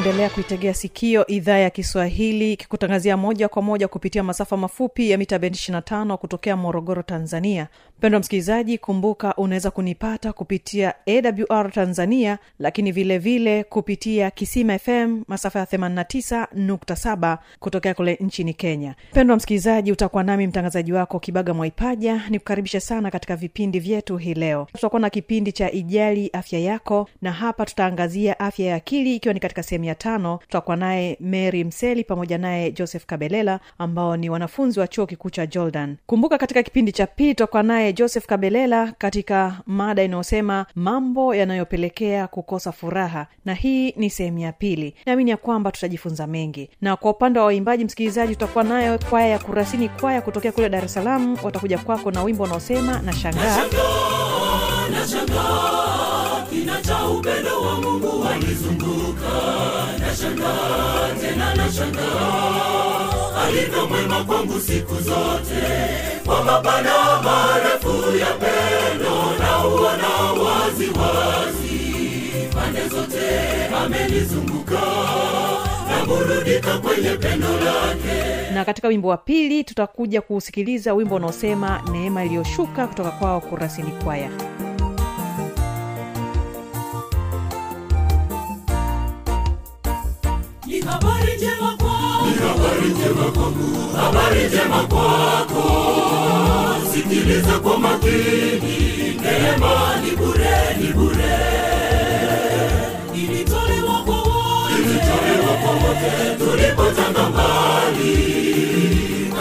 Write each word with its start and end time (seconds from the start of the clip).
unaendelea 0.00 0.30
kuitegea 0.30 0.74
sikio 0.74 1.26
idhaa 1.26 1.58
ya 1.58 1.70
kiswahili 1.70 2.52
ikikutangazia 2.52 3.16
moja 3.16 3.48
kwa 3.48 3.62
moja 3.62 3.88
kupitia 3.88 4.22
masafa 4.22 4.56
mafupi 4.56 5.10
ya 5.10 5.18
mita 5.18 5.38
bendi 5.38 5.58
25 5.58 6.16
kutokea 6.16 6.56
morogoro 6.56 7.02
tanzania 7.02 7.68
mpendwa 8.00 8.20
msikilizaji 8.20 8.78
kumbuka 8.78 9.34
unaweza 9.36 9.70
kunipata 9.70 10.32
kupitia 10.32 10.94
awr 11.06 11.72
tanzania 11.72 12.38
lakini 12.58 12.92
vile 12.92 13.18
vile 13.18 13.64
kupitia 13.64 14.30
kisima 14.30 14.78
fm 14.78 15.22
masafa 15.28 15.58
ya 15.58 15.64
89.7 15.64 17.38
kutokea 17.58 17.94
kule 17.94 18.18
nchini 18.20 18.54
kenya. 18.54 18.94
Mpendwa 19.10 19.36
msikilizaji 19.36 19.92
utakuwa 19.92 20.22
nami 20.24 20.46
mtangazaji 20.46 20.92
wako 20.92 21.18
kibaga 21.20 21.54
mwaipaja 21.54 22.22
ni 22.30 22.38
kukaribisha 22.38 22.80
sana 22.80 23.10
katika 23.10 23.36
vipindi 23.36 23.80
vyetu 23.80 24.16
hii 24.16 24.34
leo. 24.34 24.66
Tutakuwa 24.72 25.00
na 25.00 25.10
kipindi 25.10 25.52
cha 25.52 25.70
ijali 25.72 26.30
afya 26.32 26.58
yako 26.58 27.08
na 27.22 27.32
hapa 27.32 27.66
tutaangazia 27.66 28.40
afya 28.40 28.66
ya 28.66 28.74
akili 28.74 29.16
ikiwa 29.16 29.34
ni 29.34 29.40
katika 29.40 29.62
sehemu 29.62 29.84
ya 29.84 29.94
tano. 29.94 30.38
Tutakuwa 30.42 30.76
naye 30.76 31.16
mary 31.20 31.64
mseli 31.64 32.04
pamoja 32.04 32.38
naye 32.38 32.72
joseph 32.72 33.06
kabelela 33.06 33.60
ambao 33.78 34.16
ni 34.16 34.30
wanafunzi 34.30 34.80
wa 34.80 34.88
chuo 34.88 35.06
kikuu 35.06 35.30
cha 35.30 35.46
jordan. 35.46 35.96
Kumbuka 36.06 36.38
katika 36.38 36.62
kipindi 36.62 36.92
cha 36.92 37.06
pili 37.06 37.34
tutakuwa 37.34 37.62
naye 37.62 37.89
joseph 37.92 38.26
kabelela 38.26 38.92
katika 38.98 39.60
mada 39.66 40.02
inayosema 40.02 40.66
mambo 40.74 41.34
yanayopelekea 41.34 42.26
kukosa 42.26 42.72
furaha 42.72 43.26
na 43.44 43.54
hii 43.54 43.90
ni 43.96 44.10
sehemu 44.10 44.38
ya 44.38 44.52
pili. 44.52 44.94
Naamini 45.06 45.30
ya 45.30 45.36
kwamba 45.36 45.72
tutajifunza 45.72 46.26
mengi. 46.26 46.70
Na 46.80 46.96
kwa 46.96 47.10
upande 47.10 47.38
wa 47.38 47.44
waimbaji 47.44 47.84
msikilizaji 47.84 48.32
tutakuwa 48.32 48.64
nayo 48.64 48.98
kwaya 49.10 49.28
ya 49.28 49.38
kurasini 49.38 49.88
kwaya 49.88 50.22
kutokea 50.22 50.52
kule 50.52 50.68
dar 50.68 50.84
es 50.84 50.94
salaam. 50.94 51.36
Watakuja 51.42 51.78
kwako 51.78 52.10
na 52.10 52.22
wimbo 52.22 52.44
unaosema 52.44 52.98
na 53.02 53.12
shangaa. 53.12 53.64
Nashangaa 54.90 56.46
kina 56.50 56.80
cha 56.82 57.08
upendo 57.08 57.62
wa 57.62 57.80
mungu 57.80 58.20
wanizunguka 58.20 59.30
nashangaa 60.00 61.08
tena 61.20 61.54
nashangaa 61.54 62.79
alivyo 63.46 63.86
mwema 63.88 64.24
kwangu 64.24 64.60
siku 64.60 64.94
zote. 64.94 65.62
Kwa 66.26 66.44
mapana 66.44 67.22
marefu 67.22 68.16
ya 68.18 68.26
pendo 68.26 69.14
na 69.38 69.66
uona 69.68 70.08
wazi 70.42 70.86
wazi 70.86 71.80
pande 72.54 72.88
zote 72.88 73.26
amenizunguka 73.84 74.80
naburudika 75.90 76.78
kwenye 76.78 77.10
pendo 77.10 77.48
lake. 77.48 78.50
Na 78.54 78.64
katika 78.64 78.88
wimbo 78.88 79.08
wa 79.08 79.16
pili 79.16 79.64
tutakuja 79.64 80.20
kuusikiliza 80.20 80.94
wimbo 80.94 81.14
unaosema 81.14 81.82
neema 81.92 82.24
iliyoshuka 82.24 82.86
kutoka 82.86 83.10
kwao 83.10 83.40
kurasini 83.40 83.90
kwaya. 84.04 84.30
Ni 90.66 90.80
habari 90.80 91.36
njema 91.36 91.69
habari 92.48 92.88
njema 92.90 93.24
kwangu 93.32 93.96
habari 93.96 94.44
njema 94.44 94.76
kwako. 94.86 95.64
Sikiliza 96.94 97.58
kwa 97.58 97.78
makini 97.78 99.20
neema 99.22 100.00
ni 100.04 100.10
bure 100.16 100.76
ni 100.80 100.92
bure. 100.92 101.38
Ilitolewa 103.14 104.02
kwa 104.04 104.14
wote. 105.72 106.36
Tulipotanga 106.38 107.28
mbali. 107.30 108.16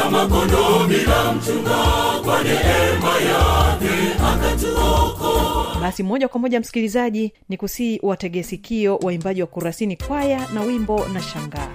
Kama 0.02 0.28
kondoo 0.28 0.84
bila 0.88 1.34
mchunga 1.34 1.78
kwa 2.26 2.44
neema 2.44 3.14
yake 3.30 4.14
akatuokoa. 4.34 5.78
Basi 5.82 6.04
moja 6.04 6.28
kwa 6.28 6.40
moja 6.40 6.59
msikilizaji 6.59 7.34
ni 7.50 7.58
kusii 7.58 8.00
wategee 8.04 8.44
sikio 8.44 8.96
waimbaji 8.98 9.42
wa 9.42 9.48
kurasini 9.48 9.96
kwaya 9.98 10.48
na 10.54 10.62
wimbo 10.62 11.06
na 11.14 11.22
shangaa 11.22 11.68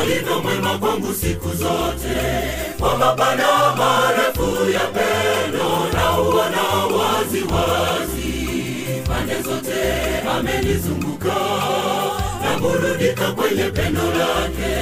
alivyo 0.00 0.40
mwema 0.42 0.78
kwangu 0.78 1.14
siku 1.14 1.48
zote. 1.48 2.16
Kwa 2.78 2.98
mapana 2.98 3.46
marefu 3.76 4.70
ya 4.70 4.80
pendo 4.80 5.68
na 5.92 6.20
uona 6.20 6.62
wazi 6.96 7.42
wazi. 7.42 8.30
Pande 9.08 9.42
zote 9.42 9.82
amenizunguka 10.38 11.34
naburudika 12.44 13.32
kwenye 13.32 13.62
pendo 13.62 14.02
lake. 14.02 14.76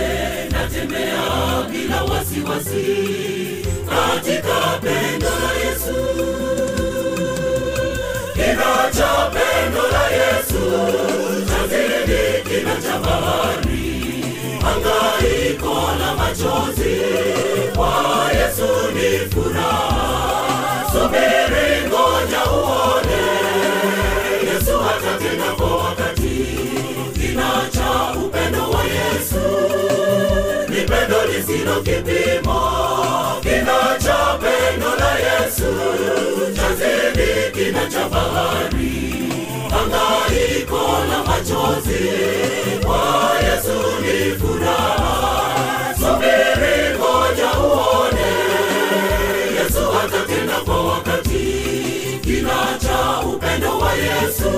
Natembea 0.51 1.23
bila 1.71 2.03
wasiwasi 2.05 2.97
katika 3.89 4.79
pendo 4.83 5.27
la 5.29 5.53
yesu. 5.71 6.05
Kina 8.33 8.91
pendo 9.59 9.83
la 9.93 10.05
yesu 10.19 10.63
chazidi 11.49 12.43
kina 12.49 12.75
cha 12.83 12.99
bahari 12.99 13.89
hangaiko 14.63 15.75
na 15.99 16.15
machozi 16.15 16.97
kwa 17.77 18.31
yesu 18.39 18.69
ni 18.95 19.19
furaha. 19.31 20.85
Subiri 20.93 21.89
ngoja 21.89 22.45
uone. 22.53 23.23
Yesu 24.47 24.73
atatenda 24.91 25.53
kwa 25.57 25.77
wakati 25.77 26.47
kina 27.21 27.51
cha 27.73 28.19
upendo 28.21 28.71
wa 28.71 28.83
yesu. 28.85 29.45
Ni 30.69 30.77
pendo 30.77 31.25
lisilo 31.33 31.81
kipimo 31.83 32.61
kina 33.43 33.99
cha 34.05 34.39
pendo 34.43 34.91
la 35.01 35.13
yesu. 35.19 35.75
Chazidi 36.57 37.51
kina 37.65 37.87
cha 37.91 38.09
bahari 38.09 39.28
hangaiko 40.69 41.05
la 41.11 41.23
machozi 41.25 42.09
kwa 42.85 43.41
yesu 43.43 43.79
ni 44.03 44.37
furaha. 44.39 45.95
Subiri 45.95 46.99
ngoja 46.99 47.51
uone. 47.61 48.31
Yesu 49.55 49.79
atatenda 50.05 50.55
kwa 50.65 50.85
wakati. 50.87 52.19
Kina 52.21 52.79
cha 52.79 53.21
upendo 53.27 53.79
wa 53.79 53.93
yesu. 53.93 54.51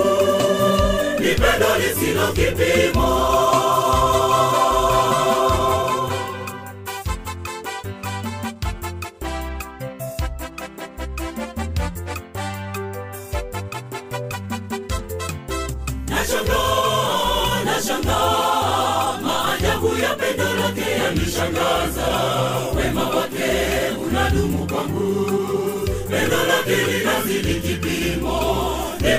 Ni 1.19 1.29
pendo 1.35 1.67
lisilo 1.79 2.27
kipimo 2.33 3.31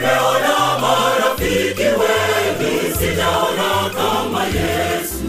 nimeona 0.02 0.80
marafiki 0.80 1.84
wengi 1.84 2.94
sijaona 3.00 3.90
kama 3.96 4.44
yesu. 4.46 5.24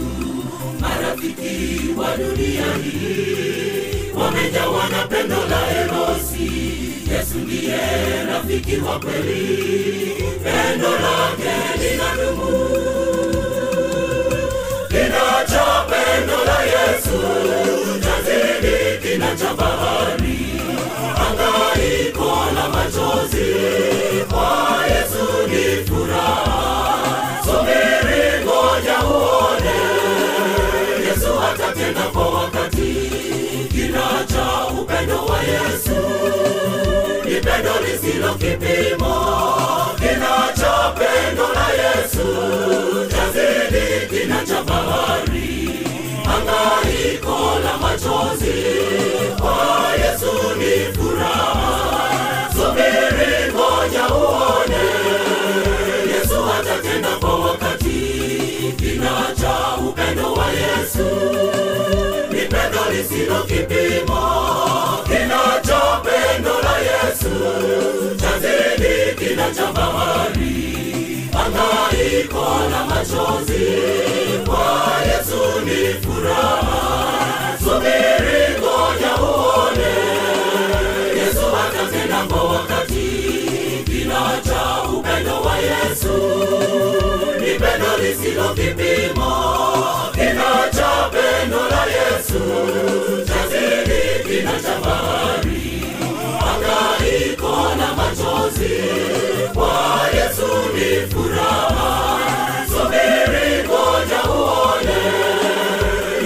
Marafiki 0.81 1.89
wa 1.99 2.17
dunia 2.17 2.65
hii 2.85 4.11
wamejawa 4.15 4.89
na 4.89 5.07
pendo 5.07 5.37
la 5.37 5.71
erosi 5.81 6.53
yesu 7.11 7.39
ndiye 7.39 7.79
rafiki 8.33 8.77
wa 8.77 8.99
kweli. 9.01 10.15
Pendo 10.45 10.89
lake 10.91 11.55
linadumu. 11.81 12.69
Linaja 14.91 15.82
lisilo 63.33 63.45
kipimo 63.45 64.23
kinachopendo 65.05 66.53
la 66.63 66.79
yesu. 66.79 67.35
Chazidi 68.17 69.15
kinachofahari 69.19 71.29
hangaiko 71.33 72.47
la 72.71 72.85
machozi. 72.85 73.67
Kwa 74.47 74.67
yesu 75.07 75.61
ni 75.65 75.95
furaha. 76.03 76.79
Subiri 77.59 78.41
ngoja 78.61 79.13
uone. 79.23 79.95
Yesu 81.17 81.47
atatenda 81.67 82.21
kwa 82.29 82.43
wakati. 82.45 83.09
Kina 83.85 84.41
cha 84.45 84.63
upendo 84.91 85.41
wa 85.43 85.57
yesu. 85.57 86.15
Ni 87.41 87.59
lisilo 88.03 88.49
kipimo. 88.55 89.33
Kina 90.13 90.69
cha 90.77 91.11
pendo 91.13 91.59
la 91.71 91.85
yesu 91.87 92.43
kina 94.43 94.59
cha 94.63 94.75
bahari 94.81 95.83
hangaiko 96.43 97.53
la 97.79 97.89
machozi 97.99 98.75
kwa 99.55 100.09
yesu 100.17 100.49
ni 100.75 101.07
furaha 101.11 102.19
subiri 102.67 103.65
ngoja 103.69 104.23
uone 104.31 105.03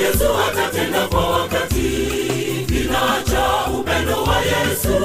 yesu 0.02 0.24
atatenda 0.48 1.06
kwa 1.08 1.26
wakati 1.30 1.90
kina 2.66 3.22
cha 3.30 3.70
upendo 3.78 4.22
wa 4.24 4.38
yesu 4.38 4.98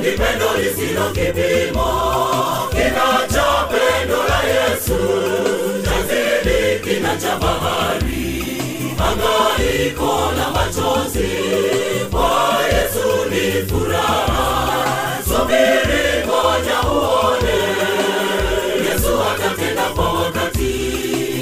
ni 0.00 0.10
pendo 0.18 0.48
lisilo 0.62 1.10
kipimo 1.10 1.90
kina 2.70 3.28
cha 3.34 3.68
pendo 3.72 4.16
la 4.28 4.40
yesu 4.54 4.98
chazidi 5.84 6.80
kina 6.94 7.16
cha 7.16 7.36
bahari 7.36 8.42
hangaiko 9.12 10.32
la 10.36 10.50
machozi 10.50 11.28
kwa 12.10 12.58
yesu 12.72 13.30
ni 13.30 13.66
furaha. 13.66 15.18
Subiri 15.24 16.22
yesu 18.88 19.12
atatenda 19.32 19.82
kwa 19.82 20.12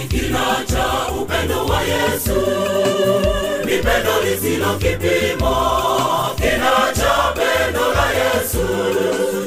kina 0.09 0.65
cha 0.67 1.13
upendo 1.21 1.67
wa 1.67 1.83
yesu. 1.83 2.41
Ni 3.65 3.79
lisilo 4.25 4.75
kipimo. 4.79 5.57
Kina 6.37 6.93
cha 6.95 7.35
pendo 7.35 7.81
la 7.95 8.07
yesu. 8.21 8.67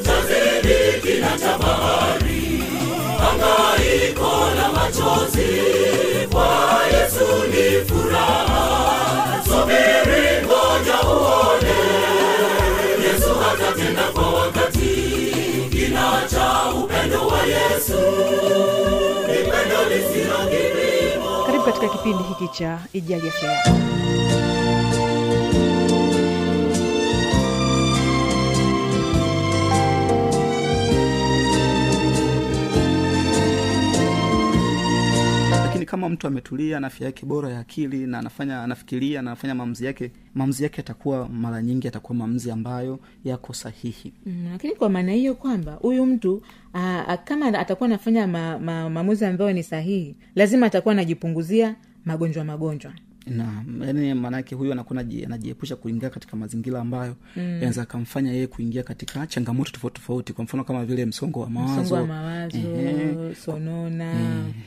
Chazidi 0.04 1.00
kina 1.02 1.38
cha 1.38 1.58
bahari 1.58 2.13
machozi 4.98 6.28
kwa 6.32 6.80
yesu 6.92 7.24
ni 7.50 7.84
furaha. 7.84 9.42
Subiri 9.44 10.46
ngoja 10.46 11.00
uone. 11.08 11.76
Yesu 13.04 13.30
atatenda 13.52 14.02
kwa 14.02 14.30
wakati. 14.30 14.94
Kina 15.70 16.22
cha 16.30 16.72
upendo 16.78 17.26
wa 17.26 17.38
yesu. 17.42 18.00
Ni 19.28 19.34
pendo 19.50 19.84
lisilo 19.88 20.36
kipimo 20.50 21.44
karibu 21.46 21.64
katika 21.64 21.88
kipindi 21.88 22.22
hiki 22.24 22.48
cha 22.58 22.78
ijali 22.92 23.28
afya 23.28 23.52
yako 23.52 23.70
lakini 35.84 35.90
kama 36.00 36.08
mtu 36.08 36.26
ametulia 36.26 36.80
na 36.80 36.86
afya 36.86 37.06
yake 37.06 37.26
bora 37.26 37.50
ya 37.50 37.58
akili 37.60 38.06
na 38.06 38.18
anafanya 38.18 38.62
anafikiria 38.62 39.22
na 39.22 39.30
anafanya 39.30 39.54
maamuzi 39.54 39.84
yake 39.84 40.10
maamuzi 40.34 40.62
yake 40.62 40.76
yatakuwa 40.76 41.28
mara 41.28 41.62
nyingi 41.62 41.86
yatakuwa 41.86 42.18
maamuzi 42.18 42.50
ambayo 42.50 42.98
yako 43.24 43.52
sahihi. 43.54 44.12
Mm, 44.26 44.48
lakini 44.52 44.74
kwa 44.74 44.88
maana 44.88 45.12
hiyo 45.12 45.34
kwamba 45.34 45.72
huyu 45.72 46.06
mtu 46.06 46.42
aa, 46.74 47.16
kama 47.16 47.46
atakuwa 47.58 47.86
anafanya 47.88 48.26
ma, 48.26 48.58
ma, 48.58 48.90
maamuzi 48.90 49.24
ambayo 49.24 49.52
ni 49.52 49.62
sahihi 49.62 50.16
lazima 50.34 50.66
atakuwa 50.66 50.92
anajipunguzia 50.92 51.74
magonjwa 52.04 52.44
magonjwa 52.44 52.92
na 53.26 53.64
yani 53.86 54.14
maanake 54.14 54.54
huyu 54.54 54.72
anakuwa 54.72 55.00
anajiepusha 55.00 55.76
kuingia 55.76 56.10
katika 56.10 56.36
mazingira 56.36 56.80
ambayo 56.80 57.16
mm. 57.36 57.42
yanaweza 57.42 57.82
akamfanya 57.82 58.32
yeye 58.32 58.46
kuingia 58.46 58.82
katika 58.82 59.26
changamoto 59.26 59.70
tofauti 59.70 60.00
tofauti 60.00 60.32
kwa 60.32 60.44
mfano 60.44 60.64
kama 60.64 60.84
vile 60.84 61.04
msongo 61.06 61.40
wa 61.40 61.50
mawazo 61.50 61.80
msongo 61.82 61.94
wa 61.94 62.06
mawazo 62.06 62.58
Ehe. 62.58 63.34
sonona 63.34 64.12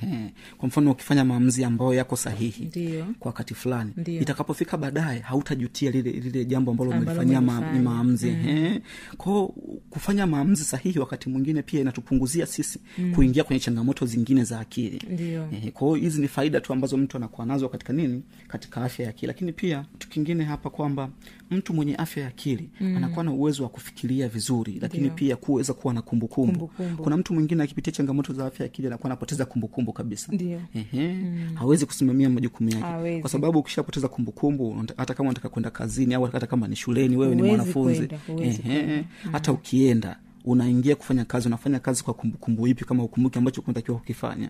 Ehe. 0.03 0.33
kwa 0.57 0.67
mfano 0.67 0.91
ukifanya 0.91 1.25
maamuzi 1.25 1.63
ambayo 1.63 1.93
yako 1.93 2.15
sahihi 2.15 2.65
Ndiyo. 2.65 3.05
kwa 3.19 3.29
wakati 3.29 3.53
fulani 3.53 3.91
itakapofika 4.05 4.77
baadaye 4.77 5.19
hautajutia 5.19 5.91
lile 5.91 6.11
lile 6.11 6.45
jambo 6.45 6.71
ambalo 6.71 6.89
umelifanyia 6.91 7.41
ma, 7.41 7.61
maamuzi 7.61 8.31
mm. 8.31 8.79
kwao 9.17 9.47
kufanya 9.89 10.27
maamuzi 10.27 10.63
sahihi 10.63 10.99
wakati 10.99 11.29
mwingine 11.29 11.61
pia 11.61 11.81
inatupunguzia 11.81 12.45
sisi 12.45 12.79
mm. 12.97 13.15
kuingia 13.15 13.43
kwenye 13.43 13.59
changamoto 13.59 14.05
zingine 14.05 14.43
za 14.43 14.59
akili 14.59 15.01
Ndiyo. 15.09 15.47
Kwa 15.73 15.87
hiyo 15.87 15.95
hizi 15.95 16.21
ni 16.21 16.27
faida 16.27 16.61
tu 16.61 16.73
ambazo 16.73 16.97
mtu 16.97 17.17
anakuwa 17.17 17.47
nazo 17.47 17.69
katika 17.69 17.93
nini 17.93 18.23
katika 18.47 18.81
afya 18.83 19.03
ya 19.05 19.09
akili 19.09 19.27
lakini 19.27 19.51
pia 19.53 19.85
kitu 19.91 20.09
kingine 20.09 20.43
hapa 20.43 20.69
kwamba 20.69 21.09
mtu 21.51 21.73
mwenye 21.73 21.95
afya 21.95 22.23
ya 22.23 22.29
akili 22.29 22.69
mm. 22.81 22.97
anakuwa 22.97 23.25
na 23.25 23.31
uwezo 23.31 23.63
wa 23.63 23.69
kufikiria 23.69 24.27
vizuri 24.27 24.77
lakini 24.81 25.03
Dio. 25.03 25.13
pia 25.13 25.35
kuweza 25.35 25.73
kuwa 25.73 25.93
na 25.93 26.01
kumbukumbu 26.01 26.51
Kumbukumbu. 26.67 27.03
kuna 27.03 27.17
mtu 27.17 27.33
mwingine 27.33 27.63
akipitia 27.63 27.93
changamoto 27.93 28.33
za 28.33 28.45
afya 28.45 28.65
ya 28.65 28.71
akili 28.71 28.87
anakuwa 28.87 29.05
anapoteza 29.11 29.45
kumbukumbu 29.45 29.93
kabisa 29.93 30.33
Ehe. 30.33 31.13
Mm. 31.13 31.49
hawezi 31.55 31.85
kusimamia 31.85 32.29
majukumu 32.29 32.69
yake 32.69 32.81
Hawezi. 32.83 33.21
kwa 33.21 33.29
sababu 33.29 33.59
ukishapoteza 33.59 34.07
kumbukumbu 34.07 34.83
hata 34.97 35.13
kama 35.13 35.29
unataka 35.29 35.49
kwenda 35.49 35.69
kazini 35.69 36.13
au 36.13 36.23
hata 36.25 36.47
kama 36.47 36.67
ni 36.67 36.75
shuleni 36.75 37.17
wewe 37.17 37.35
ni 37.35 37.43
mwanafunzi 37.43 38.07
Ehe. 38.41 39.05
hata 39.31 39.51
ukienda 39.51 40.19
unaingia 40.51 40.95
kufanya 40.95 41.25
kazi 41.25 41.47
unafanya 41.47 41.79
kazi 41.79 42.03
kwa 42.03 42.13
kumbukumbu 42.13 42.67
ipi 42.67 42.85
kama 42.85 43.03
ukumbuki 43.03 43.37
ambacho 43.37 43.61
unatakiwa 43.65 43.97
kukifanya. 43.97 44.49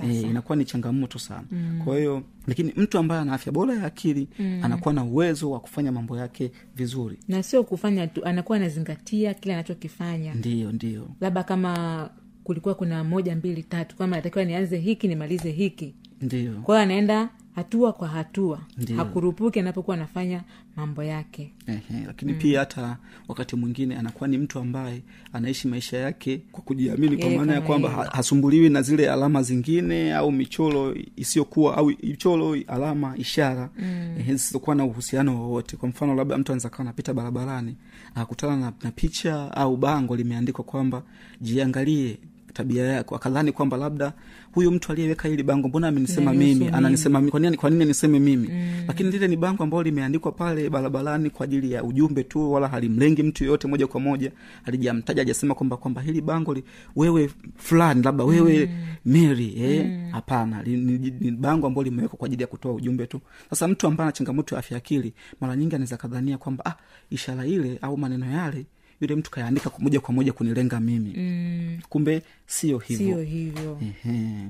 E, 0.00 0.20
inakuwa 0.20 0.56
ni 0.56 0.64
changamoto 0.64 1.18
sana. 1.18 1.44
Mm. 1.52 1.80
kwa 1.84 1.98
hiyo 1.98 2.22
lakini 2.46 2.72
mtu 2.76 2.98
ambaye 2.98 3.20
ana 3.20 3.32
afya 3.32 3.52
bora 3.52 3.74
ya 3.74 3.84
akili 3.84 4.28
mm. 4.38 4.60
anakuwa 4.62 4.94
na 4.94 5.04
uwezo 5.04 5.50
wa 5.50 5.60
kufanya 5.60 5.92
mambo 5.92 6.16
yake 6.16 6.50
vizuri. 6.76 7.18
Na 7.28 7.42
sio 7.42 7.64
kufanya 7.64 8.06
tu 8.06 8.24
anakuwa 8.24 8.58
anazingatia 8.58 9.34
kile 9.34 9.54
anachokifanya. 9.54 10.34
Ndio, 10.34 10.72
ndio, 10.72 11.08
labda 11.20 11.42
kama 11.42 12.10
kulikuwa 12.44 12.74
kuna 12.74 13.04
moja 13.04 13.36
mbili 13.36 13.62
tatu 13.62 13.96
kama 13.96 14.16
natakiwa 14.16 14.44
nianze 14.44 14.78
hiki 14.78 15.08
nimalize 15.08 15.50
hiki. 15.50 15.94
Ndio. 16.22 16.52
kwa 16.52 16.74
hiyo 16.74 16.82
anaenda 16.82 17.28
hatua 17.56 17.92
kwa 17.92 18.08
hatua 18.08 18.60
Ndiyo. 18.78 18.98
hakurupuki 18.98 19.60
anapokuwa 19.60 19.96
anafanya 19.96 20.42
mambo 20.76 21.02
yake 21.04 21.52
Ehe, 21.66 22.04
lakini 22.06 22.32
mm. 22.32 22.38
pia 22.38 22.60
hata 22.60 22.96
wakati 23.28 23.56
mwingine 23.56 23.96
anakuwa 23.96 24.28
ni 24.28 24.38
mtu 24.38 24.58
ambaye 24.58 25.02
anaishi 25.32 25.68
maisha 25.68 25.96
yake 25.98 26.40
kwa 26.52 26.62
kujiamini 26.62 27.16
kwa 27.16 27.30
maana 27.30 27.54
ya 27.54 27.60
kwamba 27.60 27.88
hasumbuliwi 27.90 28.68
na 28.68 28.82
zile 28.82 29.10
alama 29.10 29.42
zingine 29.42 30.14
au 30.14 30.32
michoro 30.32 30.94
isiyokuwa 31.16 31.76
au 31.76 31.86
michoro 32.02 32.56
alama 32.66 33.16
ishara 33.16 33.70
mm. 33.78 34.14
zisizokuwa 34.28 34.76
na 34.76 34.84
uhusiano 34.84 35.40
wowote 35.42 35.76
kwa 35.76 35.88
mfano 35.88 36.14
labda 36.14 36.38
mtu 36.38 36.52
anaweza 36.52 36.68
kawa 36.68 36.80
anapita 36.80 37.14
barabarani 37.14 37.76
akakutana 38.14 38.56
na, 38.56 38.72
na 38.82 38.90
picha 38.90 39.56
au 39.56 39.76
bango 39.76 40.16
limeandikwa 40.16 40.64
kwamba 40.64 41.02
jiangalie 41.40 42.18
tabia 42.56 42.84
yako 42.84 43.16
akadhani 43.16 43.52
kwamba 43.52 43.76
labda 43.76 44.12
huyu 44.52 44.70
mtu 44.70 44.92
aliyeweka 44.92 45.28
hili 45.28 45.42
bango 45.42 45.68
mbona 45.68 45.88
amenisema 45.88 46.32
mimi? 46.32 46.68
ananisema 46.68 47.18
mimi 47.20 47.30
kwanini 47.30 47.56
kwanini 47.56 47.78
kwa 47.80 47.86
niseme 47.86 48.18
mimi? 48.18 48.48
Mm. 48.48 48.84
lakini 48.88 49.10
lile 49.10 49.28
ni 49.28 49.36
bango 49.36 49.62
ambalo 49.62 49.82
limeandikwa 49.82 50.32
pale 50.32 50.70
barabarani 50.70 51.30
kwa 51.30 51.44
ajili 51.44 51.72
ya 51.72 51.84
ujumbe 51.84 52.24
tu 52.24 52.52
wala 52.52 52.68
halimlengi 52.68 53.22
mtu 53.22 53.44
yoyote 53.44 53.68
moja 53.68 53.86
kwa 53.86 54.00
moja. 54.00 54.32
Alijamtaja 54.64 55.22
ajasema 55.22 55.54
kwamba 55.54 55.76
kwamba 55.76 56.02
hili 56.02 56.20
bango 56.20 56.54
li, 56.54 56.64
wewe 56.96 57.30
fulani 57.56 58.02
labda 58.02 58.24
wewe 58.24 58.66
mm. 58.66 59.12
mary 59.12 59.54
eh? 59.62 60.10
Hapana 60.12 60.62
li- 60.62 60.76
ni, 60.76 61.12
ni 61.20 61.30
bango 61.30 61.66
ambalo 61.66 61.84
limewekwa 61.84 62.18
kwa 62.18 62.26
ajili 62.26 62.42
ya 62.42 62.46
kutoa 62.46 62.72
ujumbe 62.72 63.06
tu. 63.06 63.20
Sasa 63.50 63.68
mtu 63.68 63.86
ambaye 63.86 64.06
ana 64.06 64.12
changamoto 64.12 64.54
ya 64.54 64.58
afya 64.58 64.76
akili 64.76 65.12
mara 65.40 65.56
nyingi 65.56 65.74
anaweza 65.74 65.96
kadhania 65.96 66.38
kwamba 66.38 66.64
ah, 66.66 66.74
ishara 67.10 67.46
ile 67.46 67.78
au 67.82 67.96
maneno 67.96 68.26
yale 68.30 68.66
yule 69.00 69.14
mtu 69.14 69.30
kayaandika 69.30 69.70
moja 69.78 70.00
kwa 70.00 70.14
moja 70.14 70.32
kunilenga 70.32 70.80
mimi. 70.80 71.12
Mm, 71.16 71.78
kumbe 71.88 72.22
sio 72.46 72.78
hivyo. 72.78 73.06
Sio 73.06 73.22
hivyo. 73.22 73.78
Ehe. 73.82 74.46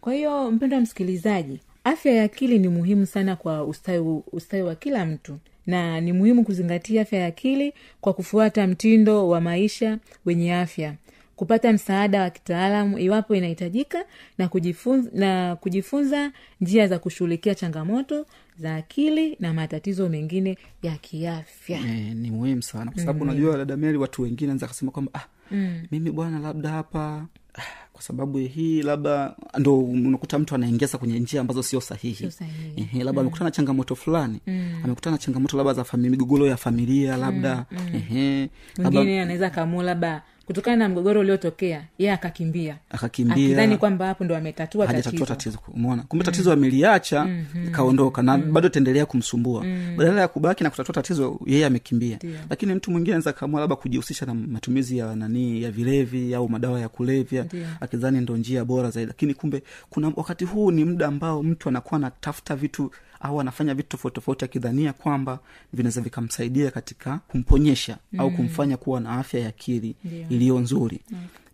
kwa 0.00 0.14
hiyo 0.14 0.50
mpendo 0.50 0.76
wa 0.76 0.82
msikilizaji 0.82 1.60
afya 1.84 2.12
ya 2.12 2.24
akili 2.24 2.58
ni 2.58 2.68
muhimu 2.68 3.06
sana 3.06 3.36
kwa 3.36 3.64
ustawi, 3.64 4.20
ustawi 4.32 4.62
wa 4.62 4.74
kila 4.74 5.06
mtu. 5.06 5.38
Na 5.66 6.00
ni 6.00 6.12
muhimu 6.12 6.44
kuzingatia 6.44 7.02
afya 7.02 7.18
ya 7.20 7.26
akili 7.26 7.72
kwa 8.00 8.12
kufuata 8.12 8.66
mtindo 8.66 9.28
wa 9.28 9.40
maisha 9.40 9.98
wenye 10.24 10.54
afya 10.54 10.94
kupata 11.38 11.72
msaada 11.72 12.22
wa 12.22 12.30
kitaalamu 12.30 12.98
iwapo 12.98 13.34
inahitajika 13.34 14.04
na 14.38 14.48
kujifunza, 14.48 15.10
na 15.14 15.56
kujifunza 15.56 16.32
njia 16.60 16.86
za 16.88 16.98
kushughulikia 16.98 17.54
changamoto 17.54 18.26
za 18.58 18.76
akili 18.76 19.36
na 19.40 19.54
matatizo 19.54 20.08
mengine 20.08 20.58
ya 20.82 20.96
kiafya. 20.96 21.78
E, 21.80 22.14
ni 22.14 22.30
muhimu 22.30 22.62
sana. 22.62 22.90
Kwa 22.90 23.00
sababu 23.00 23.24
unajua 23.24 23.56
dada 23.56 23.76
meri 23.76 23.98
watu 23.98 24.22
wengine 24.22 24.50
anaweza 24.50 24.66
kasema 24.66 24.90
kwamba 24.90 25.10
ah, 25.14 25.26
mm. 25.50 25.82
mimi 25.90 26.10
bwana 26.10 26.38
labda 26.38 26.68
hapa. 26.70 27.26
Ah, 27.54 27.62
kwa 27.92 28.02
sababu 28.02 28.38
hii 28.38 28.82
labda 28.82 29.36
ndo 29.58 29.78
unakuta 29.78 30.38
mtu 30.38 30.54
anaingiza 30.54 30.98
kwenye 30.98 31.18
njia 31.18 31.40
ambazo 31.40 31.62
sio 31.62 31.80
sahihi. 31.80 32.30
Sahihi. 32.30 32.72
Ehe, 32.76 33.04
labda 33.04 33.20
amekutana 33.20 33.44
na 33.44 33.50
changamoto 33.50 33.94
fulani. 33.94 34.40
Amekutana 34.84 35.16
na 35.16 35.18
changamoto 35.18 35.56
labda 35.56 35.72
za 35.72 35.84
migogoro 35.96 36.46
ya 36.46 36.56
familia 36.56 37.16
labda. 37.16 37.66
Mm. 37.70 38.48
mwingine 38.78 39.20
anaweza 39.22 39.50
kamua 39.50 39.84
labda 39.84 40.22
kutokana 40.48 40.76
na 40.76 40.88
mgogoro 40.88 41.20
uliotokea 41.20 41.84
yeye 41.98 42.12
akakimbia. 42.12 42.76
Akakimbia. 42.90 43.34
Akidhani 43.34 43.76
kwamba 43.76 44.06
hapo 44.06 44.24
ndo 44.24 44.36
ametatua 44.36 44.86
tatizo. 44.86 45.24
tatizo 45.26 45.58
umeona? 45.74 46.02
Kumbe 46.02 46.24
tatizo 46.24 46.52
ameliacha 46.52 47.28
ikaondoka 47.66 48.22
na 48.22 48.38
bado 48.38 48.66
itaendelea 48.68 49.06
kumsumbua. 49.06 49.64
Badala 49.96 50.20
ya 50.20 50.28
kubaki 50.28 50.64
na 50.64 50.70
kutatua 50.70 50.94
tatizo 50.94 51.40
yeye 51.46 51.66
amekimbia. 51.66 52.18
Lakini 52.50 52.74
mtu 52.74 52.90
mwingine 52.90 53.14
anaweza 53.14 53.32
kaamua 53.32 53.60
labda 53.60 53.76
kujihusisha 53.76 54.26
na 54.26 54.34
matumizi 54.34 54.98
ya 54.98 55.16
nani 55.16 55.62
ya 55.62 55.70
vilevi 55.70 56.34
au 56.34 56.48
madawa 56.48 56.80
ya 56.80 56.88
kulevya 56.88 57.46
akidhani 57.80 58.20
ndo 58.20 58.36
njia 58.36 58.64
bora 58.64 58.90
zaidi. 58.90 59.08
Lakini 59.08 59.34
kumbe 59.34 59.62
kuna 59.90 60.12
wakati 60.16 60.44
huu 60.44 60.70
ni 60.70 60.84
muda 60.84 61.06
ambao 61.06 61.42
mtu 61.42 61.68
anakuwa 61.68 61.96
anatafuta 61.96 62.56
vitu 62.56 62.90
au 63.20 63.40
anafanya 63.40 63.74
vitu 63.74 63.88
tofauti 63.88 64.14
tofauti 64.14 64.44
akidhania 64.44 64.92
kwamba 64.92 65.38
vinaweza 65.72 66.00
vikamsaidia 66.00 66.70
katika 66.70 67.18
kumponyesha 67.28 67.98
au 68.18 68.30
kumfanya 68.30 68.76
kuwa 68.76 69.00
na 69.00 69.10
afya 69.10 69.40
ya 69.40 69.48
akili 69.48 69.96
iliyo 70.30 70.58
nzuri. 70.58 71.00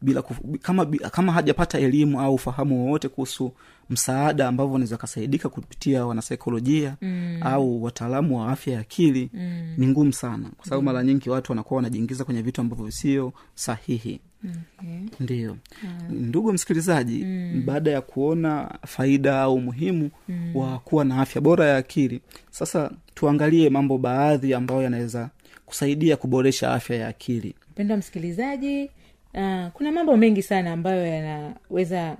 Bila 0.02 0.22
kufu, 0.22 0.42
kama, 0.62 0.86
kama 0.86 1.32
hajapata 1.32 1.78
elimu 1.78 2.20
au 2.20 2.34
ufahamu 2.34 2.84
wowote 2.86 3.08
kuhusu 3.08 3.52
msaada 3.90 4.48
ambavyo 4.48 4.72
wanaweza 4.72 4.96
kasaidika 4.96 5.48
kupitia 5.48 6.06
wanasaikolojia 6.06 6.96
mm. 7.02 7.38
au 7.42 7.82
wataalamu 7.84 8.38
wa 8.40 8.52
afya 8.52 8.74
ya 8.74 8.80
akili 8.80 9.30
mm. 9.34 9.74
ni 9.78 9.86
ngumu 9.86 10.12
sana. 10.12 10.50
Kwa 10.56 10.64
sababu 10.64 10.82
mara 10.82 11.02
nyingi 11.02 11.30
watu 11.30 11.52
wanakuwa 11.52 11.76
wanajiingiza 11.76 12.24
kwenye 12.24 12.42
vitu 12.42 12.60
ambavyo 12.60 12.90
sio 12.90 13.32
sahihi 13.54 14.20
okay. 14.78 14.98
ndiyo. 15.20 15.56
Ndugu 16.10 16.52
msikilizaji 16.52 17.24
baada 17.64 17.90
ya 17.90 18.00
kuona 18.00 18.78
faida 18.86 19.40
au 19.40 19.54
umuhimu 19.54 20.10
wa 20.54 20.78
kuwa 20.78 21.04
na 21.04 21.20
afya 21.20 21.40
bora 21.40 21.66
ya 21.66 21.76
akili 21.76 22.20
sasa 22.50 22.90
tuangalie 23.14 23.70
mambo 23.70 23.98
baadhi 23.98 24.54
ambayo 24.54 24.82
yanaweza 24.82 25.30
kusaidia 25.66 26.16
kuboresha 26.16 26.72
afya 26.74 26.96
ya 26.96 27.08
akili. 27.08 27.54
Mpendwa 27.70 27.96
msikilizaji 27.96 28.84
uh, 29.34 29.66
kuna 29.72 29.92
mambo 29.92 30.16
mengi 30.16 30.42
sana 30.42 30.72
ambayo 30.72 31.06
yanaweza 31.06 32.16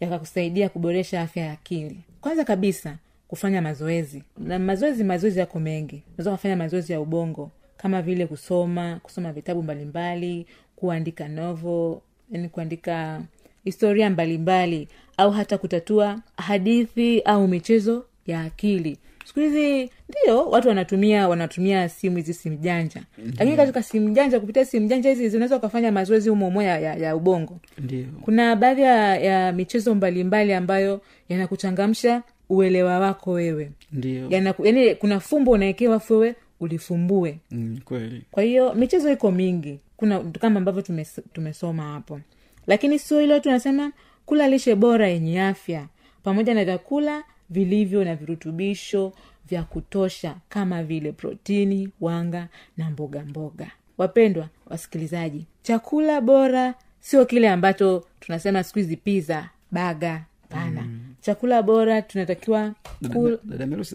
yakakusaidia 0.00 0.68
kuboresha 0.68 1.20
afya 1.22 1.44
ya 1.46 1.52
akili. 1.52 2.00
Kwanza 2.20 2.44
kabisa 2.44 2.96
kufanya 3.28 3.62
mazoezi. 3.62 4.22
Na 4.38 4.58
mazoezi 4.58 5.04
mazoezi 5.04 5.38
yako 5.38 5.60
mengi. 5.60 6.02
Unaweza 6.08 6.30
kufanya 6.30 6.56
mazoezi 6.56 6.92
ya 6.92 7.00
ubongo 7.00 7.50
kama 7.76 8.02
vile 8.02 8.26
kusoma 8.26 9.00
kusoma 9.02 9.32
vitabu 9.32 9.62
mbalimbali 9.62 10.46
kuandika 10.76 11.28
novel 11.28 11.96
yani 12.30 12.48
kuandika 12.48 13.22
historia 13.64 14.10
mbalimbali 14.10 14.88
au 15.16 15.30
hata 15.30 15.58
kutatua 15.58 16.18
hadithi 16.36 17.20
au 17.20 17.48
michezo 17.48 18.04
ya 18.26 18.40
akili. 18.40 18.98
Siku 19.24 19.40
hizi 19.40 19.90
ndio 20.08 20.50
watu 20.50 20.68
wanatumia 20.68 21.28
wanatumia 21.28 21.88
simu 21.88 22.16
hizi 22.16 22.34
simu 22.34 22.56
janja. 22.56 23.02
Lakini 23.38 23.56
katika 23.56 23.82
simu 23.82 24.10
janja 24.10 24.40
kupitia 24.40 24.64
simu 24.64 24.88
janja 24.88 25.10
hizi 25.10 25.28
zinaweza 25.28 25.56
ukafanya 25.56 25.92
mazoezi 25.92 26.30
umomo 26.30 26.62
ya, 26.62 26.78
ya, 26.78 26.94
ya 26.94 27.16
ubongo. 27.16 27.58
Ndio. 27.78 28.04
Kuna 28.22 28.56
baadhi 28.56 28.82
ya, 28.82 29.16
ya 29.16 29.52
michezo 29.52 29.94
mbalimbali 29.94 30.52
ambayo 30.52 31.00
yanakuchangamsha 31.28 32.22
uelewa 32.50 32.98
wako 32.98 33.30
wewe. 33.32 33.70
Ndio. 33.92 34.28
Yani 34.30 34.94
kuna 34.94 35.20
fumbo 35.20 35.50
unaekewa 35.50 36.00
wewe 36.10 36.34
ulifumbue. 36.60 37.38
Mm, 37.50 37.78
kweli. 37.84 38.22
Kwa 38.30 38.42
hiyo 38.42 38.74
michezo 38.74 39.12
iko 39.12 39.30
mingi 39.30 39.78
kuna 39.96 40.20
kama 40.20 40.58
ambavyo 40.58 40.82
tumes, 40.82 41.20
tumesoma 41.32 41.82
hapo. 41.82 42.20
Lakini 42.66 42.98
sio 42.98 43.20
hilo 43.20 43.40
tunasema 43.40 43.92
kula 44.26 44.48
lishe 44.48 44.74
bora 44.74 45.08
yenye 45.08 45.42
afya 45.42 45.86
pamoja 46.22 46.54
na 46.54 46.64
vyakula 46.64 47.24
vilivyo 47.50 48.04
na 48.04 48.16
virutubisho 48.16 49.12
vya 49.48 49.62
kutosha 49.62 50.36
kama 50.48 50.82
vile 50.82 51.12
protini 51.12 51.88
wanga 52.00 52.48
na 52.76 52.90
mboga 52.90 53.22
mboga. 53.24 53.70
Wapendwa 53.98 54.48
wasikilizaji 54.66 55.46
chakula 55.62 56.20
bora 56.20 56.74
sio 57.00 57.26
kile 57.26 57.48
ambacho 57.48 58.04
tunasema 58.20 58.62
siku 58.64 58.78
hizi 58.78 58.96
piza 58.96 59.48
baga 59.70 60.24
pana 60.48 60.82
mm. 60.82 61.14
chakula 61.20 61.62
bora 61.62 62.02
tunatakiwa 62.02 62.74
kul... 63.12 63.38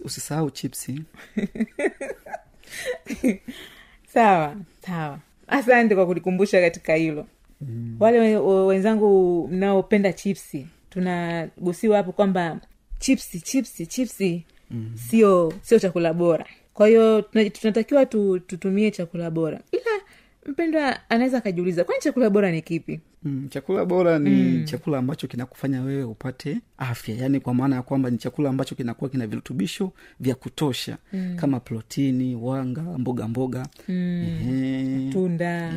usisahau 0.04 0.50
chipsi. 0.50 1.02
Sawa 4.14 4.56
sawa 4.86 5.18
asante 5.52 5.94
kwa 5.94 6.06
kulikumbusha 6.06 6.60
katika 6.60 6.94
hilo 6.94 7.26
mm. 7.60 7.96
wale 8.00 8.18
we- 8.20 8.36
we- 8.36 8.66
wenzangu 8.66 9.48
mnaopenda 9.48 10.12
chipsi 10.12 10.66
tunagusiwa 10.90 11.96
hapo 11.96 12.12
kwamba 12.12 12.60
chipsi 12.98 13.40
chipsi 13.40 13.86
chipsi 13.86 14.44
mm. 14.70 14.92
sio 14.94 15.52
sio 15.62 15.78
chakula 15.78 16.12
bora 16.12 16.46
kwa 16.74 16.88
hiyo 16.88 17.22
tunatakiwa 17.22 18.06
tu, 18.06 18.38
tutumie 18.40 18.90
chakula 18.90 19.30
bora 19.30 19.60
ila 19.72 19.90
mpendwa 20.46 21.10
anaweza 21.10 21.38
akajiuliza 21.38 21.84
kwani 21.84 22.00
chakula 22.00 22.30
bora 22.30 22.50
ni 22.50 22.62
kipi 22.62 23.00
mm, 23.24 23.48
chakula 23.50 23.84
bora 23.84 24.18
ni 24.18 24.30
mm. 24.30 24.64
chakula 24.64 24.98
ambacho 24.98 25.26
kinakufanya 25.26 25.82
wewe 25.82 26.04
upate 26.04 26.58
afya. 26.78 27.14
Yaani 27.14 27.40
kwa 27.40 27.54
maana 27.54 27.76
ya 27.76 27.82
kwamba 27.82 28.10
ni 28.10 28.18
chakula 28.18 28.50
ambacho 28.50 28.74
kinakuwa 28.74 29.10
kina 29.10 29.26
virutubisho 29.26 29.92
vya 30.20 30.34
kutosha. 30.34 30.98
Mm. 31.12 31.36
kama 31.36 31.60
protini 31.60 32.34
wanga 32.34 32.82
mboga 32.82 33.28
mboga. 33.28 33.66
Mm. 33.88 35.10
tunda 35.12 35.70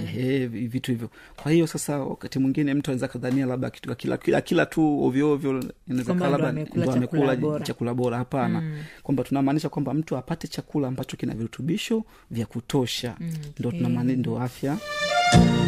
vitu 0.49 0.91
hivyo. 0.91 1.09
Kwa 1.35 1.51
hiyo 1.51 1.67
sasa 1.67 1.99
wakati 1.99 2.39
mwingine 2.39 2.73
mtu 2.73 2.91
anaweza 2.91 3.07
kadhania 3.07 3.45
labda 3.45 3.69
kitu 3.69 3.91
akila 3.91 4.17
kila, 4.17 4.41
kila 4.41 4.65
tu 4.65 5.03
ovyoovyo 5.03 5.63
inaweza 5.87 6.13
Kwamba 6.13 6.29
labda 6.29 6.49
amekula 6.49 6.87
chakula 6.87 7.35
bora. 7.35 7.65
chakula 7.65 7.93
bora. 7.93 8.17
Hapana. 8.17 8.61
Mm. 8.61 8.77
kwamba 9.03 9.23
tunamaanisha 9.23 9.69
kwamba 9.69 9.93
mtu 9.93 10.17
apate 10.17 10.47
chakula 10.47 10.87
ambacho 10.87 11.17
kina 11.17 11.33
virutubisho 11.33 12.03
vya 12.31 12.45
kutosha. 12.45 13.15
Mm, 13.19 13.31
ndo 13.59 13.71
tunamaanisha 13.71 14.17
ndo 14.19 14.39
afya. 14.41 14.73
ni 14.73 15.64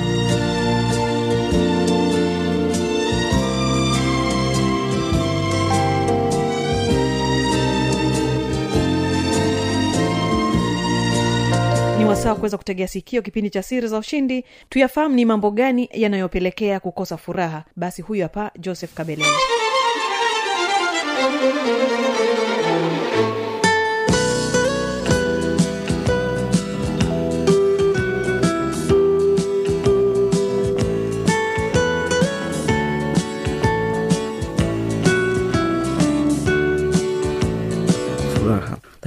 wasaa 12.08 12.30
wa 12.30 12.36
kuweza 12.36 12.58
kutegea 12.58 12.88
sikio 12.88 13.22
kipindi 13.22 13.50
cha 13.50 13.64
siri 13.64 13.88
za 13.88 13.98
ushindi. 13.98 14.46
Tuyafahamu 14.70 15.16
ni 15.16 15.26
mambo 15.26 15.52
gani 15.52 15.90
yanayopelekea 15.94 16.80
kukosa 16.80 17.18
furaha. 17.18 17.64
Basi 17.76 18.02
huyu 18.02 18.24
hapa 18.24 18.52
joseph 18.60 18.94
kabeleni 18.94 19.28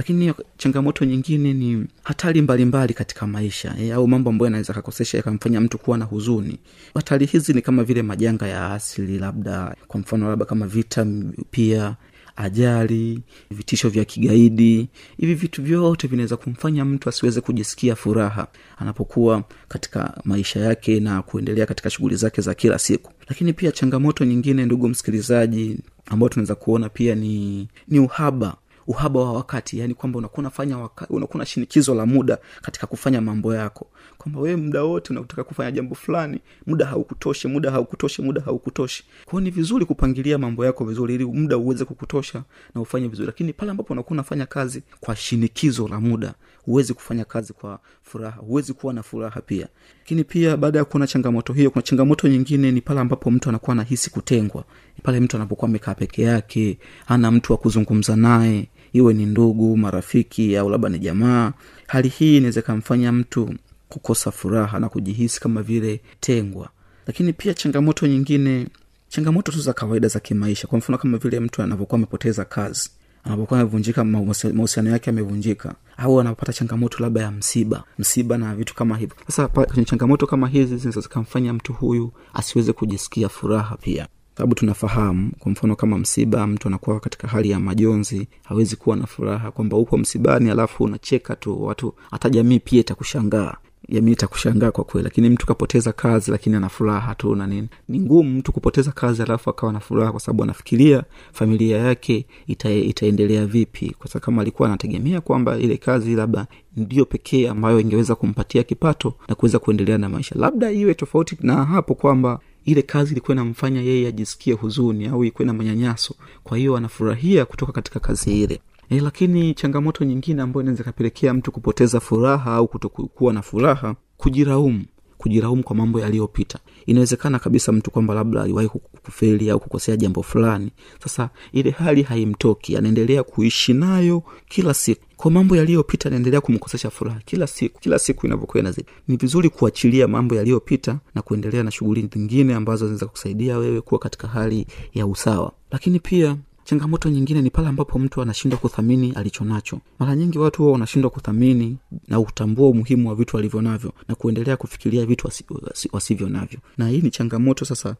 lakini 0.01 0.33
changamoto 0.57 1.05
nyingine 1.05 1.53
ni 1.53 1.85
hatari 2.03 2.41
mbalimbali 2.41 2.93
katika 2.93 3.27
maisha 3.27 3.75
e, 3.79 3.91
au 3.91 4.07
mambo 4.07 4.29
ambayo 4.29 4.45
yanaweza 4.47 4.73
kakosesha 4.73 5.17
yakamfanya 5.17 5.61
mtu 5.61 5.77
kuwa 5.77 5.97
na 5.97 6.05
huzuni. 6.05 6.59
Hatari 6.95 7.25
hizi 7.25 7.53
ni 7.53 7.61
kama 7.61 7.83
vile 7.83 8.01
majanga 8.01 8.47
ya 8.47 8.73
asili 8.73 9.19
labda 9.19 9.75
kwa 9.87 9.99
mfano 9.99 10.29
labda 10.29 10.45
kama 10.45 10.67
vita 10.67 11.05
pia 11.51 11.95
ajali 12.35 13.19
vitisho 13.51 13.89
vya 13.89 14.05
kigaidi. 14.05 14.89
Hivi 15.17 15.33
vitu 15.33 15.63
vyote 15.63 16.07
vinaweza 16.07 16.37
kumfanya 16.37 16.85
mtu 16.85 17.09
asiweze 17.09 17.41
kujisikia 17.41 17.95
furaha 17.95 18.47
anapokuwa 18.77 19.43
katika 19.67 20.21
maisha 20.23 20.59
yake 20.59 20.99
na 20.99 21.21
kuendelea 21.21 21.65
katika 21.65 21.89
shughuli 21.89 22.15
zake 22.15 22.41
za 22.41 22.53
kila 22.53 22.79
siku. 22.79 23.11
Lakini 23.29 23.53
pia 23.53 23.71
changamoto 23.71 24.25
nyingine 24.25 24.65
ndugu 24.65 24.87
msikilizaji 24.89 25.77
ambayo 26.05 26.29
tunaweza 26.29 26.55
kuona 26.55 26.89
pia 26.89 27.15
ni 27.15 27.67
ni 27.87 27.99
uhaba 27.99 28.55
uhaba 28.87 29.19
wa 29.19 29.33
wakati 29.33 29.79
yani 29.79 29.93
kwamba 29.93 30.19
unakuwa 30.19 30.39
unafanya 30.39 30.89
unakuwa 31.09 31.37
na 31.39 31.45
shinikizo 31.45 31.95
la 31.95 32.05
muda 32.05 32.37
katika 32.61 32.87
kufanya 32.87 33.21
mambo 33.21 33.55
yako. 33.55 33.87
Kwamba 34.17 34.39
wewe 34.39 34.55
muda 34.55 34.83
wote 34.83 35.13
unataka 35.13 35.43
kufanya 35.43 35.71
jambo 35.71 35.95
fulani 35.95 36.39
muda 36.67 36.85
haukutoshi 36.85 37.47
muda 37.47 37.71
haukutoshi 37.71 38.21
muda 38.21 38.41
haukutoshi. 38.41 39.03
Kwao 39.25 39.41
ni 39.41 39.51
vizuri 39.51 39.85
kupangilia 39.85 40.37
mambo 40.37 40.65
yako 40.65 40.85
vizuri 40.85 41.15
ili 41.15 41.25
muda 41.25 41.57
uweze 41.57 41.85
kukutosha 41.85 42.43
na 42.75 42.81
ufanye 42.81 43.07
vizuri. 43.07 43.25
Lakini 43.25 43.53
pale 43.53 43.71
ambapo 43.71 43.93
unakuwa 43.93 44.11
unafanya 44.13 44.45
kazi 44.45 44.83
kwa 44.99 45.15
shinikizo 45.15 45.87
la 45.87 45.99
muda 45.99 46.33
huwezi 46.65 46.93
kufanya 46.93 47.25
kazi 47.25 47.53
kwa 47.53 47.79
furaha 48.03 48.41
huwezi 48.41 48.73
kuwa 48.73 48.93
na 48.93 49.03
furaha 49.03 49.41
pia. 49.41 49.67
Lakini 49.99 50.23
pia 50.23 50.57
baada 50.57 50.79
ya 50.79 50.85
kuona 50.85 51.07
changamoto 51.07 51.53
hiyo 51.53 51.71
kuna 51.71 51.81
changamoto 51.81 52.27
nyingine 52.27 52.71
ni 52.71 52.81
pale 52.81 52.99
ambapo 52.99 53.31
mtu 53.31 53.49
anakuwa 53.49 53.71
anahisi 53.71 54.09
kutengwa 54.09 54.63
pale 55.03 55.19
mtu 55.19 55.35
anapokuwa 55.37 55.69
amekaa 55.69 55.95
peke 55.95 56.21
yake 56.21 56.77
hana 57.05 57.31
mtu 57.31 57.51
wa 57.51 57.57
kuzungumza 57.57 58.15
naye 58.15 58.67
iwe 58.93 59.13
ni 59.13 59.25
ndugu 59.25 59.77
marafiki 59.77 60.57
au 60.57 60.69
labda 60.69 60.89
ni 60.89 60.99
jamaa 60.99 61.53
hali 61.87 62.09
hii 62.09 62.37
inaweza 62.37 62.59
ikamfanya 62.59 63.11
mtu 63.11 63.53
kukosa 63.89 64.31
furaha 64.31 64.79
na 64.79 64.89
kujihisi 64.89 65.39
kama 65.39 65.61
vile 65.63 66.01
tengwa. 66.19 66.69
Lakini 67.07 67.33
pia 67.33 67.53
changamoto 67.53 68.07
nyingine 68.07 68.67
changamoto 69.09 69.51
tu 69.51 69.59
za 69.59 69.73
kawaida 69.73 70.07
za 70.07 70.19
kimaisha. 70.19 70.67
Kwa 70.67 70.77
mfano 70.77 70.97
kama 70.97 71.17
vile 71.17 71.39
mtu 71.39 71.61
anavyokuwa 71.61 71.95
amepoteza 71.97 72.45
kazi 72.45 72.89
anapokuwa 73.23 73.59
amevunjika 73.59 74.03
mahusiano 74.03 74.89
yake 74.89 75.09
amevunjika 75.09 75.75
au 75.97 76.19
anapata 76.21 76.53
changamoto 76.53 77.03
labda 77.03 77.21
ya 77.21 77.31
msiba 77.31 77.83
msiba 77.99 78.37
na 78.37 78.55
vitu 78.55 78.75
kama 78.75 78.97
hivyo. 78.97 79.15
Sasa 79.27 79.47
kwenye 79.47 79.85
changamoto 79.85 80.27
kama 80.27 80.47
hizi 80.47 80.77
zinaweza 80.77 81.01
zikamfanya 81.01 81.53
mtu 81.53 81.73
huyu 81.73 82.11
asiweze 82.33 82.73
kujisikia 82.73 83.29
furaha 83.29 83.77
pia 83.77 84.07
sababu 84.37 84.55
tunafahamu 84.55 85.31
kwa 85.39 85.51
mfano 85.51 85.75
kama 85.75 85.97
msiba 85.97 86.47
mtu 86.47 86.67
anakuwa 86.67 86.99
katika 86.99 87.27
hali 87.27 87.49
ya 87.49 87.59
majonzi 87.59 88.27
hawezi 88.43 88.75
kuwa 88.75 88.95
na 88.95 89.05
furaha 89.07 89.51
kwamba 89.51 89.77
upo 89.77 89.97
msibani 89.97 90.49
alafu 90.51 90.83
unacheka 90.83 91.35
tu 91.35 91.63
watu 91.63 91.93
hata 92.11 92.29
jamii 92.29 92.59
pia 92.59 92.79
itakushangaa. 92.79 93.53
Jamii 93.89 94.11
itakushangaa 94.11 94.71
kwa 94.71 94.83
kweli 94.83 95.03
lakini 95.03 95.29
mtu 95.29 95.45
kapoteza 95.45 95.91
kazi 95.91 96.31
lakini 96.31 96.55
ana 96.55 96.69
furaha 96.69 97.15
tu 97.15 97.35
na 97.35 97.47
nini. 97.47 97.67
Ni 97.89 97.99
ngumu 97.99 98.29
mtu 98.37 98.51
kupoteza 98.51 98.91
kazi 98.91 99.21
alafu 99.21 99.49
akawa 99.49 99.73
na 99.73 99.79
furaha 99.79 100.11
kwa 100.11 100.19
sababu 100.19 100.43
anafikiria 100.43 101.03
familia 101.33 101.77
yake 101.77 102.25
ita, 102.47 102.71
itaendelea 102.71 103.45
vipi. 103.45 103.95
Kwa 103.99 104.07
sababu 104.07 104.25
kama 104.25 104.41
alikuwa 104.41 104.67
anategemea 104.67 105.21
kwamba 105.21 105.57
ile 105.57 105.77
kazi 105.77 106.15
labda 106.15 106.47
ndiyo 106.77 107.05
pekee 107.05 107.47
ambayo 107.49 107.79
ingeweza 107.79 108.15
kumpatia 108.15 108.63
kipato 108.63 109.13
na 109.27 109.35
kuweza 109.35 109.59
kuendelea 109.59 109.97
na 109.97 110.09
maisha. 110.09 110.35
Labda 110.39 110.71
iwe 110.71 110.93
tofauti 110.93 111.37
na 111.41 111.65
hapo 111.65 111.95
kwamba 111.95 112.39
ile 112.65 112.81
kazi 112.81 113.11
ilikuwa 113.11 113.35
inamfanya 113.35 113.81
yeye 113.81 114.07
ajisikie 114.07 114.53
huzuni 114.53 115.07
au 115.07 115.23
ikuwe 115.25 115.45
na 115.45 115.53
manyanyaso. 115.53 116.15
Kwa 116.43 116.57
hiyo 116.57 116.77
anafurahia 116.77 117.45
kutoka 117.45 117.71
katika 117.71 117.99
kazi 117.99 118.41
ile. 118.43 118.59
E, 118.89 118.99
lakini 118.99 119.53
changamoto 119.53 120.05
nyingine 120.05 120.41
ambayo 120.41 120.61
inaweza 120.61 120.83
ikapelekea 120.83 121.33
mtu 121.33 121.51
kupoteza 121.51 121.99
furaha 121.99 122.53
au 122.53 122.67
kutokuwa 122.67 123.33
na 123.33 123.41
furaha 123.41 123.95
kujiraumu. 124.17 124.85
Kujiraumu 125.17 125.63
kwa 125.63 125.75
mambo 125.75 125.99
yaliyopita. 125.99 126.59
Inawezekana 126.85 127.39
kabisa 127.39 127.71
mtu 127.71 127.91
kwamba 127.91 128.13
labda 128.13 128.41
aliwahi 128.41 128.67
ku- 128.69 128.79
kufeli 128.79 129.49
au 129.49 129.59
kukosea 129.59 129.97
jambo 129.97 130.23
fulani. 130.23 130.71
Sasa 131.03 131.29
ile 131.53 131.69
hali 131.71 132.03
haimtoki. 132.03 132.77
Anaendelea 132.77 133.23
kuishi 133.23 133.73
nayo 133.73 134.23
kila 134.49 134.73
siku 134.73 135.01
kwa 135.21 135.31
mambo 135.31 135.55
yaliyopita 135.55 136.09
anaendelea 136.09 136.41
kumkosesha 136.41 136.89
furaha 136.89 137.19
kila 137.25 137.47
siku. 137.47 137.79
Kila 137.79 137.99
siku 137.99 138.25
inavyokuwa 138.25 138.59
inazidi. 138.59 138.87
Ni 139.07 139.17
vizuri 139.17 139.49
kuachilia 139.49 140.07
mambo 140.07 140.35
yaliyopita 140.35 140.99
na 141.15 141.21
kuendelea 141.21 141.63
na 141.63 141.71
shughuli 141.71 142.09
zingine 142.13 142.53
ambazo 142.55 142.85
zinaweza 142.85 143.05
kusaidia 143.05 143.57
wewe 143.57 143.81
kuwa 143.81 143.99
katika 143.99 144.27
hali 144.27 144.67
ya 144.93 145.07
usawa. 145.07 145.51
Lakini 145.71 145.99
pia 145.99 146.37
changamoto 146.63 147.09
nyingine 147.09 147.41
ni 147.41 147.49
pale 147.49 147.67
ambapo 147.67 147.99
mtu 147.99 148.21
anashindwa 148.21 148.59
kuthamini 148.59 149.11
alichonacho 149.11 149.79
mara 149.99 150.15
nyingi 150.15 150.39
watu 150.39 150.61
huwa 150.61 150.73
wanashindwa 150.73 151.11
kuthamini 151.11 151.77
na 152.07 152.19
utambua 152.19 152.69
umuhimu 152.69 153.09
wa 153.09 153.15
vitu 153.15 153.35
walivyo 153.35 153.61
navyo 153.61 153.93
na 154.07 154.15
kuendelea 154.15 154.57
kufikiria 154.57 155.05
vitu 155.05 155.27
wasi, 155.27 155.45
wasi, 155.61 155.89
wasivyo 155.93 156.29
navyo. 156.29 156.59
Na 156.77 156.89
hii 156.89 157.01
ni 157.01 157.11
changamoto 157.11 157.65
sasa 157.65 157.95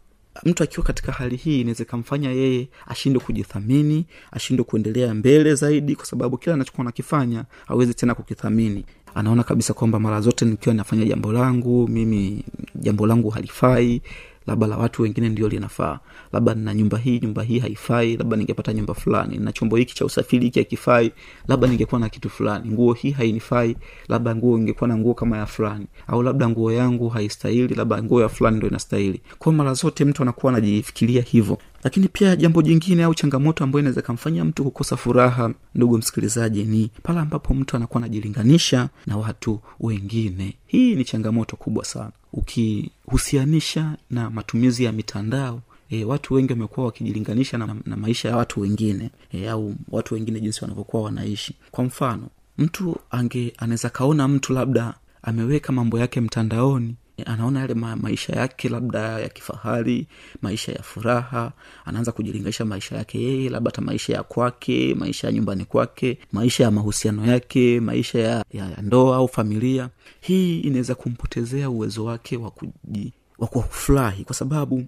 mtu 0.46 0.64
akiwa 0.64 0.86
katika 0.86 1.12
hali 1.12 1.36
hii 1.36 1.62
inaweza 1.62 1.84
ikamfanya 1.84 2.32
yeye 2.32 2.70
ashindwe 2.88 3.22
kujithamini 3.24 4.06
ashindwe 4.32 4.64
kuendelea 4.66 5.14
mbele 5.14 5.56
zaidi 5.56 5.96
kwa 5.96 6.06
sababu 6.06 6.38
kila 6.38 6.54
anachokuwa 6.56 6.86
nakifanya 6.86 7.46
awezi 7.68 7.94
tena 7.94 8.16
kukithamini. 8.16 8.86
Anaona 9.16 9.44
kabisa 9.44 9.74
kwamba 9.74 10.00
mara 10.00 10.22
zote 10.22 10.46
nikiwa 10.46 10.76
nafanya 10.76 11.06
jambo 11.06 11.32
langu 11.34 11.88
mimi 11.88 12.44
jambo 12.76 13.08
langu 13.08 13.30
halifai 13.30 14.02
labda 14.48 14.68
la 14.68 14.78
watu 14.78 15.02
wengine 15.02 15.30
ndio 15.30 15.48
linafaa. 15.50 16.00
Labda 16.34 16.54
nina 16.54 16.74
nyumba 16.74 16.98
hii 16.98 17.20
nyumba 17.20 17.44
hii 17.44 17.60
haifai 17.60 18.18
labda 18.18 18.38
ningepata 18.38 18.74
nyumba 18.74 18.94
fulani. 18.94 19.38
Na 19.38 19.52
chombo 19.52 19.76
hiki 19.76 19.96
cha 19.96 20.06
usafiri 20.06 20.44
hiki 20.46 20.60
hakifai 20.60 21.12
labda 21.48 21.68
ningekuwa 21.68 22.02
na 22.02 22.10
kitu 22.10 22.30
fulani. 22.30 22.72
Nguo 22.72 22.94
hii 22.94 23.12
hainifai 23.12 23.76
labda 24.08 24.36
nguo 24.36 24.58
ingekuwa 24.58 24.88
na 24.88 24.98
nguo 24.98 25.14
kama 25.14 25.38
ya 25.38 25.46
fulani. 25.46 25.88
Au 26.08 26.24
labda 26.24 26.50
nguo 26.50 26.72
yangu 26.72 27.10
haistahili 27.10 27.76
labda 27.76 28.04
nguo 28.04 28.22
ya 28.22 28.30
fulani 28.30 28.58
ndo 28.58 28.68
inastahili. 28.68 29.22
Kwao 29.40 29.54
mara 29.56 29.74
zote 29.74 30.06
mtu 30.06 30.22
anakuwa 30.22 30.52
anajifikiria 30.54 31.22
hivyo 31.22 31.58
lakini 31.84 32.08
pia 32.08 32.36
jambo 32.36 32.62
jingine 32.62 33.04
au 33.04 33.14
changamoto 33.16 33.64
ambayo 33.64 33.80
inaweza 33.80 34.02
kamfanya 34.02 34.46
mtu 34.46 34.64
kukosa 34.64 34.98
furaha 34.98 35.54
ndugu 35.76 35.98
msikilizaji 35.98 36.64
ni 36.64 36.92
pale 37.04 37.20
ambapo 37.20 37.54
mtu 37.54 37.76
anakuwa 37.76 37.98
anajilinganisha 38.04 38.90
na 39.08 39.18
watu 39.18 39.60
wengine. 39.80 40.54
Hii 40.68 40.96
ni 40.96 41.06
changamoto 41.06 41.56
kubwa 41.56 41.86
sana. 41.86 42.12
Ukihusianisha 42.34 43.98
na 44.10 44.30
matumizi 44.30 44.84
ya 44.84 44.92
mitandao 44.92 45.62
E, 45.94 46.04
watu 46.04 46.34
wengi 46.34 46.54
wamekuwa 46.54 46.86
wakijilinganisha 46.86 47.58
na, 47.58 47.76
na 47.86 47.98
maisha 47.98 48.30
ya 48.30 48.38
watu 48.38 48.62
wengine 48.62 49.10
e, 49.34 49.50
au 49.50 49.76
watu 49.90 50.14
wengine 50.14 50.40
jinsi 50.40 50.62
wanavyokuwa 50.62 51.04
wanaishi. 51.04 51.56
Kwa 51.72 51.84
mfano 51.84 52.28
mtu 52.58 52.98
ange 53.10 53.54
anaweza 53.58 53.90
kaona 53.90 54.28
mtu 54.28 54.54
labda 54.54 54.94
ameweka 55.24 55.74
mambo 55.74 56.00
yake 56.00 56.22
mtandaoni 56.22 56.96
anaona 57.24 57.60
yale 57.60 57.74
ma, 57.74 57.96
maisha 57.96 58.34
yake 58.34 58.70
labda 58.70 59.00
ya 59.20 59.30
kifahari 59.30 60.08
maisha 60.42 60.72
ya 60.72 60.82
furaha 60.84 61.52
anaanza 61.86 62.12
kujilinganisha 62.12 62.66
maisha 62.66 62.96
yake 62.98 63.22
yeye 63.22 63.50
labda 63.50 63.70
hata 63.72 63.82
maisha 63.82 64.14
ya 64.14 64.24
kwake 64.24 64.96
maisha 64.96 65.28
ya 65.28 65.34
nyumbani 65.34 65.66
kwake 65.66 66.18
maisha 66.32 66.64
ya 66.64 66.72
mahusiano 66.72 67.26
yake 67.26 67.80
maisha 67.80 68.20
ya, 68.20 68.46
ya, 68.52 68.66
ya 68.70 68.78
ndoa 68.82 69.18
au 69.18 69.28
familia. 69.28 69.90
Hii 70.22 70.60
inaweza 70.60 70.96
kumpotezea 70.96 71.70
uwezo 71.70 72.06
wake 72.06 72.38
wa 72.38 72.52
kuji 72.52 73.14
wa 73.40 73.48
kufurahi 73.48 74.24
kwa 74.24 74.36
sababu 74.36 74.86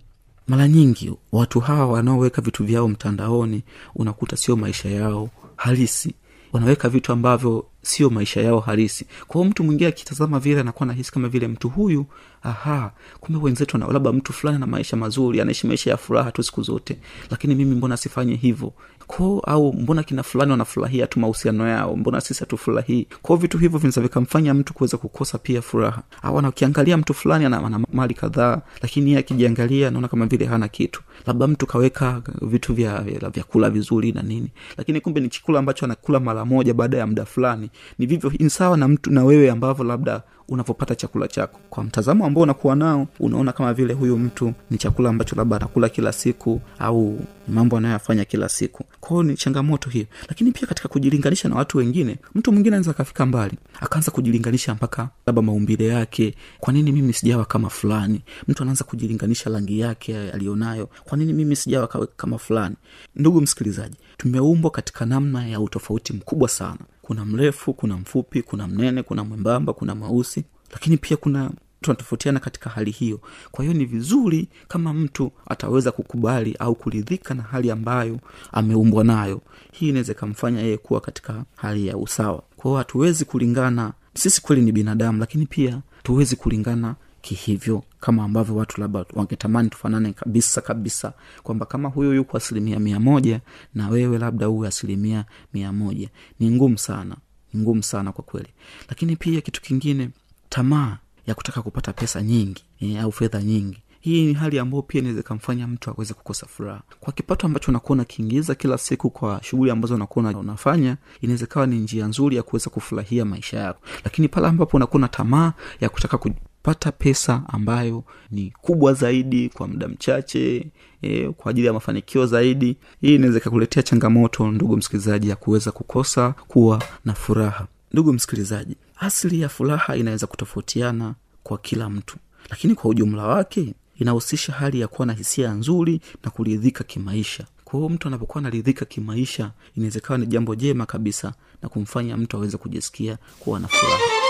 mara 0.47 0.67
nyingi 0.67 1.13
watu 1.31 1.59
hawa 1.59 1.87
wanaoweka 1.87 2.41
vitu 2.41 2.63
vyao 2.63 2.87
mtandaoni 2.87 3.63
unakuta 3.95 4.37
sio 4.37 4.55
maisha 4.55 4.89
yao 4.89 5.29
halisi 5.55 6.13
wanaweka 6.53 6.89
vitu 6.89 7.11
ambavyo 7.11 7.65
sio 7.81 8.09
maisha 8.09 8.41
yao 8.41 8.59
halisi. 8.59 9.05
Kwa 9.27 9.41
hiyo 9.41 9.51
mtu 9.51 9.63
mwingine 9.63 9.87
akitazama 9.89 10.39
vile 10.39 10.59
anakuwa 10.59 10.87
nahisi 10.87 11.11
kama 11.11 11.27
vile 11.29 11.47
mtu 11.47 11.69
huyu 11.69 12.05
aha 12.43 12.91
kumbe 13.19 13.41
wenzetu 13.45 13.77
na 13.77 13.87
labda 13.87 14.11
mtu 14.11 14.33
fulani 14.33 14.59
na 14.59 14.67
maisha 14.67 14.97
mazuri 14.97 15.41
anaishi 15.41 15.67
maisha 15.67 15.89
ya 15.91 15.97
furaha 15.97 16.31
tu 16.31 16.43
siku 16.43 16.61
zote. 16.61 16.97
Lakini 17.29 17.55
mimi 17.55 17.75
mbona 17.75 17.97
sifanye 17.97 18.35
hivyo 18.35 18.73
ko 19.07 19.39
au 19.47 19.73
mbona 19.73 20.03
kina 20.03 20.23
fulani 20.23 20.51
wanafurahia 20.51 21.07
tu 21.07 21.19
mahusiano 21.19 21.67
yao? 21.67 21.95
Mbona 21.95 22.21
sisi 22.21 22.39
hatufurahii? 22.39 23.07
Kwao 23.21 23.37
vitu 23.37 23.57
hivyo 23.57 23.79
vinaweza 23.79 24.01
vikamfanya 24.01 24.53
mtu 24.53 24.73
kuweza 24.73 24.97
kukosa 24.97 25.37
pia 25.37 25.61
furaha. 25.61 26.01
Au 26.21 26.39
anakiangalia 26.39 26.97
mtu 26.97 27.13
fulani 27.13 27.45
ana, 27.45 27.65
ana 27.65 27.79
mali 27.93 28.13
kadhaa 28.13 28.61
lakini 28.81 29.05
yeye 29.09 29.19
akijiangalia 29.19 29.87
anaona 29.87 30.07
kama 30.07 30.25
vile 30.25 30.45
hana 30.45 30.67
kitu. 30.67 31.01
Labda 31.27 31.47
mtu 31.47 31.65
kaweka 31.67 32.21
vitu 32.41 32.73
vya- 32.73 33.01
vyakula 33.33 33.69
vizuri 33.69 34.11
na 34.11 34.21
nini. 34.21 34.47
Lakini 34.77 35.01
kumbe 35.01 35.21
ni 35.21 35.29
chakula 35.29 35.59
ambacho 35.59 35.85
anakula 35.85 36.19
mara 36.19 36.45
moja 36.45 36.73
baada 36.73 36.97
ya 36.97 37.07
muda 37.07 37.25
fulani. 37.25 37.69
Ni 37.99 38.05
vivyo 38.05 38.31
ni 38.39 38.49
sawa 38.49 38.77
na 38.77 38.87
mtu 38.87 39.11
na 39.11 39.23
wewe 39.23 39.51
ambavyo 39.51 39.85
labda 39.85 40.21
unavyopata 40.49 40.95
chakula 40.95 41.27
chako. 41.27 41.59
Kwa 41.69 41.83
mtazamo 41.83 42.25
ambao 42.25 42.43
unakuwa 42.43 42.75
nao 42.75 43.07
unaona 43.19 43.51
kama 43.51 43.73
vile 43.73 43.93
huyu 43.93 44.17
mtu 44.17 44.53
ni 44.71 44.77
chakula 44.77 45.09
ambacho 45.09 45.35
labda 45.35 45.55
anakula 45.55 45.89
kila 45.89 46.11
siku 46.11 46.61
au 46.79 47.19
mambo 47.47 47.77
anayoyafanya 47.77 48.25
kila 48.25 48.49
siku. 48.49 48.83
Kwao 48.99 49.23
ni 49.23 49.35
changamoto 49.35 49.89
hiyo. 49.89 50.05
Lakini 50.29 50.51
pia 50.51 50.67
katika 50.67 50.89
kujilinganisha 50.89 51.49
na 51.49 51.55
watu 51.55 51.77
wengine 51.77 52.17
mtu 52.35 52.51
mwingine 52.51 52.75
anaweza 52.75 52.91
akafika 52.91 53.25
mbali 53.25 53.57
akaanza 53.79 54.11
kujilinganisha 54.11 54.73
mpaka 54.75 55.09
labda 55.25 55.41
maumbile 55.41 55.87
yake. 55.87 56.35
Kwa 56.59 56.73
nini 56.73 56.91
mimi 56.91 57.13
sijawa 57.13 57.45
kama 57.45 57.69
fulani? 57.69 58.21
Mtu 58.47 58.63
anaanza 58.63 58.83
kujilinganisha 58.83 59.49
rangi 59.49 59.79
yake 59.79 60.31
aliyonayo. 60.31 60.89
Kwa 61.03 61.17
nini 61.17 61.33
mimi 61.33 61.55
sijawa 61.55 61.87
kama 62.17 62.37
fulani? 62.37 62.75
Ndugu 63.15 63.41
msikilizaji 63.41 63.95
tumeumbwa 64.17 64.71
katika 64.71 65.05
namna 65.05 65.47
ya 65.47 65.59
utofauti 65.59 66.13
mkubwa 66.13 66.49
sana 66.49 66.77
kuna 67.03 67.25
mrefu 67.25 67.73
kuna 67.73 67.97
mfupi 67.97 68.41
kuna 68.41 68.67
mnene 68.67 69.03
kuna 69.03 69.23
mwembamba 69.23 69.73
kuna 69.73 69.95
mweusi 69.95 70.43
lakini 70.71 70.97
pia 70.97 71.17
kuna 71.17 71.51
tunatofautiana 71.81 72.39
katika 72.39 72.69
hali 72.69 72.91
hiyo. 72.91 73.19
Kwa 73.51 73.65
hiyo 73.65 73.77
ni 73.77 73.85
vizuri 73.85 74.47
kama 74.67 74.93
mtu 74.93 75.31
ataweza 75.47 75.91
kukubali 75.91 76.55
au 76.59 76.75
kuridhika 76.75 77.33
na 77.33 77.43
hali 77.43 77.71
ambayo 77.71 78.19
ameumbwa 78.51 79.03
nayo. 79.03 79.41
Hii 79.71 79.89
inaweza 79.89 80.11
ikamfanya 80.11 80.61
yeye 80.61 80.77
kuwa 80.77 81.01
katika 81.01 81.43
hali 81.55 81.87
ya 81.87 81.97
usawa. 81.97 82.43
Kwa 82.55 82.63
hiyo 82.69 82.77
hatuwezi 82.77 83.25
kulingana 83.25 83.93
sisi 84.13 84.41
kweli 84.41 84.61
ni 84.61 84.71
binadamu 84.71 85.19
lakini 85.19 85.45
pia 85.45 85.81
tuwezi 86.03 86.35
kulingana 86.35 86.95
kihivyo 87.23 87.83
kama 87.99 88.23
ambavyo 88.23 88.55
watu 88.55 88.81
labda 88.81 89.05
wangetamani 89.13 89.69
tufanane 89.69 90.13
kabisa 90.13 90.61
kabisa 90.61 91.13
kwamba 91.43 91.65
kama 91.65 91.89
huyo 91.89 92.13
yuko 92.13 92.37
asilimia 92.37 92.79
mia 92.79 92.99
moja 92.99 93.41
na 93.75 93.89
wewe 93.89 94.17
labda 94.17 94.49
uwe 94.49 94.67
asilimia 94.67 95.25
mia 95.53 95.71
moja. 95.73 96.09
Ni 96.39 96.51
ngumu 96.51 96.77
sana 96.77 97.15
ni 97.53 97.61
ngumu 97.61 97.83
sana 97.83 98.11
kwa 98.11 98.23
kweli. 98.23 98.49
Lakini 98.89 99.15
pia 99.15 99.41
kitu 99.41 99.61
kingine 99.61 100.09
tamaa 100.49 100.97
ya 101.27 101.35
kutaka 101.35 101.61
kupata 101.61 101.93
pesa 101.93 102.21
nyingi 102.21 102.63
e, 102.81 102.97
au 102.99 103.11
fedha 103.11 103.41
nyingi. 103.43 103.77
Hii 103.99 104.25
ni 104.25 104.33
hali 104.33 104.59
ambayo 104.59 104.81
pia 104.83 104.99
inaweza 104.99 105.19
ikamfanya 105.19 105.67
mtu 105.67 105.89
aweze 105.89 106.13
kukosa 106.13 106.45
furaha. 106.47 106.81
Kwa 106.99 107.13
kipato 107.13 107.47
ambacho 107.47 107.71
unakuwa 107.71 107.93
unakiingiza 107.93 108.55
kila 108.55 108.77
siku 108.77 109.09
kwa 109.09 109.43
shughuli 109.43 109.71
ambazo 109.71 109.95
unakuwa 109.95 110.29
unafanya 110.39 110.97
inaweza 111.21 111.45
ikawa 111.45 111.67
ni 111.67 111.75
njia 111.79 112.07
nzuri 112.07 112.35
ya 112.35 112.43
kuweza 112.43 112.69
kufurahia 112.69 113.25
maisha 113.25 113.59
yako. 113.59 113.79
Lakini 114.03 114.27
pale 114.27 114.47
ambapo 114.47 114.77
unakuwa 114.77 115.01
na 115.01 115.07
tamaa 115.07 115.53
ya 115.81 115.89
kutaka 115.89 116.17
kupata 116.63 116.91
pesa 116.91 117.41
ambayo 117.47 118.03
ni 118.31 118.53
kubwa 118.61 118.93
zaidi 118.93 119.49
kwa 119.49 119.67
muda 119.67 119.87
mchache 119.87 120.67
e, 121.01 121.29
kwa 121.29 121.49
ajili 121.51 121.67
ya 121.67 121.73
mafanikio 121.73 122.25
zaidi. 122.25 122.77
Hii 123.01 123.15
inaweza 123.15 123.37
ikakuletea 123.39 123.83
changamoto 123.83 124.51
ndugu 124.51 124.77
msikilizaji 124.77 125.29
ya 125.29 125.35
kuweza 125.35 125.71
kukosa 125.71 126.31
kuwa 126.47 126.83
na 127.05 127.13
furaha. 127.13 127.67
Ndugu 127.91 128.13
msikilizaji 128.13 128.75
asili 128.99 129.41
ya 129.41 129.49
furaha 129.49 129.95
inaweza 129.95 130.27
kutofautiana 130.27 131.15
kwa 131.43 131.57
kila 131.57 131.89
mtu 131.89 132.17
lakini 132.49 132.75
kwa 132.75 132.89
ujumla 132.89 133.23
wake 133.27 133.73
inahusisha 133.99 134.53
hali 134.53 134.79
ya 134.79 134.87
kuwa 134.87 135.05
na 135.05 135.13
hisia 135.13 135.51
nzuri 135.51 136.01
na 136.23 136.31
kuridhika 136.31 136.83
kimaisha. 136.83 137.45
Kwa 137.63 137.89
mtu 137.89 138.07
anapokuwa 138.07 138.37
anaridhika 138.39 138.85
kimaisha 138.85 139.51
inawezekawa 139.77 140.17
ni 140.19 140.25
jambo 140.25 140.55
jema 140.55 140.85
kabisa 140.85 141.33
na 141.61 141.69
kumfanya 141.69 142.17
mtu 142.17 142.37
aweze 142.37 142.57
kujisikia 142.57 143.17
kuwa 143.39 143.59
na 143.59 143.67
furaha 143.67 144.23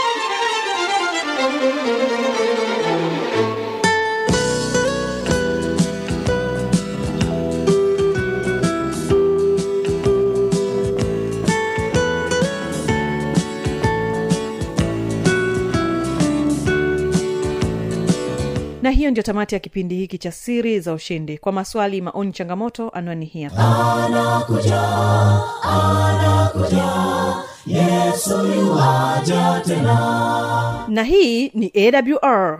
na 18.84 18.90
hiyo 18.92 19.12
ndio 19.12 19.24
tamati 19.24 19.56
ya 19.56 19.60
kipindi 19.60 19.96
hiki 19.96 20.18
cha 20.18 20.32
siri 20.32 20.80
za 20.80 20.94
ushindi. 20.94 21.38
Kwa 21.38 21.52
maswali 21.52 22.02
maoni 22.02 22.32
changamoto 22.32 22.90
anwani 22.90 23.26
hii 23.26 23.42
tena. 29.66 30.86
Na 30.88 31.04
hii 31.04 31.50
ni 31.50 31.72
awr 31.76 32.60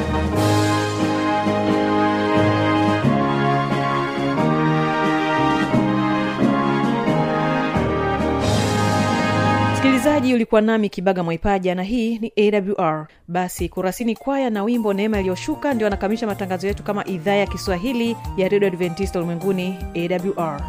msikilizaji 10.21 10.33
ulikuwa 10.35 10.61
nami 10.61 10.89
kibaga 10.89 11.23
mwaipaja 11.23 11.75
na 11.75 11.83
hii 11.83 12.19
ni 12.19 12.33
awr 12.77 13.07
basi 13.27 13.69
kurasini 13.69 14.15
kwaya 14.15 14.49
na 14.49 14.63
wimbo 14.63 14.93
neema 14.93 15.19
iliyoshuka 15.19 15.73
ndio 15.73 15.87
anakamilisha 15.87 16.27
matangazo 16.27 16.67
yetu 16.67 16.83
kama 16.83 17.05
idhaa 17.05 17.33
ya 17.35 17.47
kiswahili 17.47 18.17
ya 18.37 18.49
redio 18.49 18.67
adventista 18.67 19.19
ulimwenguni 19.19 19.75
awr 19.95 20.61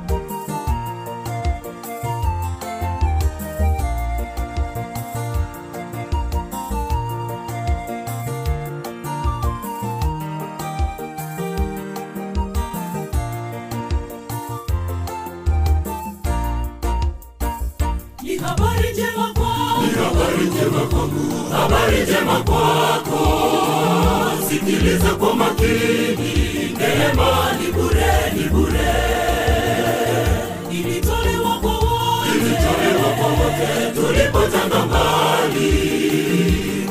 njema 22.03 22.41
kwako. 22.45 23.23
Sikiliza 24.49 25.09
kwa 25.15 25.35
makini. 25.37 26.33
Neema 26.79 27.53
ni 27.61 27.73
bure, 27.73 28.33
ni 28.37 28.43
bure. 28.45 28.95
Ilitolewa 30.71 31.59
kwa 31.61 31.71
wote. 31.71 32.31
Ilitolewa 32.35 33.11
kwa 33.19 33.27
wote. 33.29 33.69
Tulipotanga 33.95 34.87
mbali. 34.87 35.73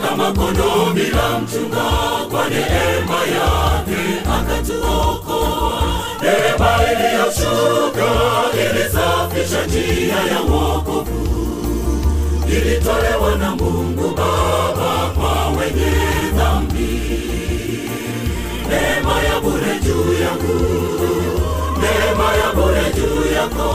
Kama 0.08 0.32
kondoo 0.32 0.93
bila 0.93 1.39
mchunga 1.39 1.84
kwa 2.32 2.50
neema 2.50 3.19
yake 3.38 4.02
akatuokoa. 4.39 5.84
Neema 6.21 6.71
iliyoshuka 6.91 8.10
ilisafisha 8.54 9.65
njia 9.65 10.15
ya 10.34 10.39
wokovu 10.41 11.21
ilitolewa 12.52 13.36
na 13.40 13.56
Mungu 13.56 14.16
Baba 14.16 15.10
kwa 15.16 15.48
wenye 15.48 15.92
dhambi. 16.38 17.02
Neema 18.70 19.24
ya 19.24 19.40
bure 19.42 19.80
juu 19.84 20.14
yangu, 20.24 20.60
neema 21.82 22.34
ya 22.36 22.54
bure 22.56 22.94
juu 22.96 23.34
yako, 23.36 23.70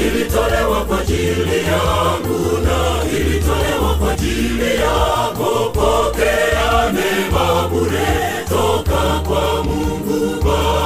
ilitolewa 0.00 0.84
kwa 0.84 1.00
ajili 1.00 1.58
yangu 1.66 2.58
na 2.64 3.10
ilitolewa 3.18 3.94
kwa 3.98 4.12
ajili 4.12 4.74
yako. 4.76 5.70
Pokea 5.74 6.92
neema 6.92 7.68
bure 7.68 8.44
toka 8.48 9.20
kwa 9.28 9.64
Mungu 9.64 10.42
Baba. 10.44 10.83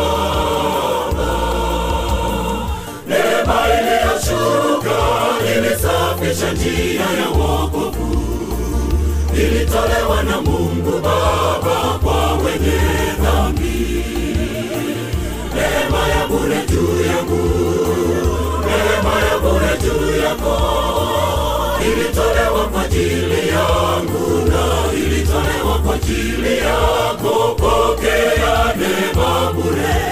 Ilisafisha 6.28 6.52
njia 6.52 7.00
ya 7.00 7.28
wokovu, 7.28 8.22
ilitolewa 9.34 10.22
na 10.22 10.40
Mungu 10.40 10.92
Baba 11.02 11.98
kwa 12.02 12.32
wenye 12.32 12.80
dhambi. 13.22 14.04
Neema 15.54 16.08
ya 16.08 16.26
bure 16.28 16.56
juu 16.70 17.04
yangu, 17.06 17.48
neema 18.66 19.14
ya 19.26 19.38
bure 19.38 19.78
juu 19.82 20.22
yako, 20.22 20.60
ilitolewa 21.84 22.66
kwa 22.72 22.82
ajili 22.82 23.48
yangu 23.48 24.48
na 24.50 24.92
ilitolewa 24.98 25.78
kwa 25.84 25.94
ajili 25.94 26.58
yako. 26.58 27.54
Pokea 27.58 28.74
neema 28.76 29.52
bure 29.52 30.07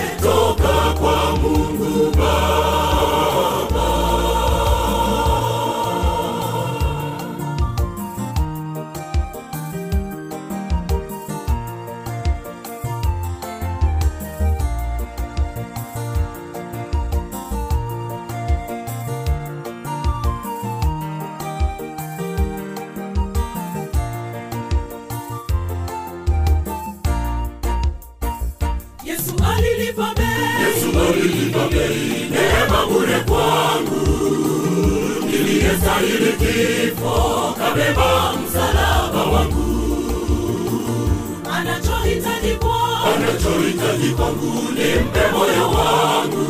anachohitaji 44.06 44.14
kwangu 44.14 44.72
nimpe 44.72 45.20
moyo 45.32 45.70
wangu 45.70 46.46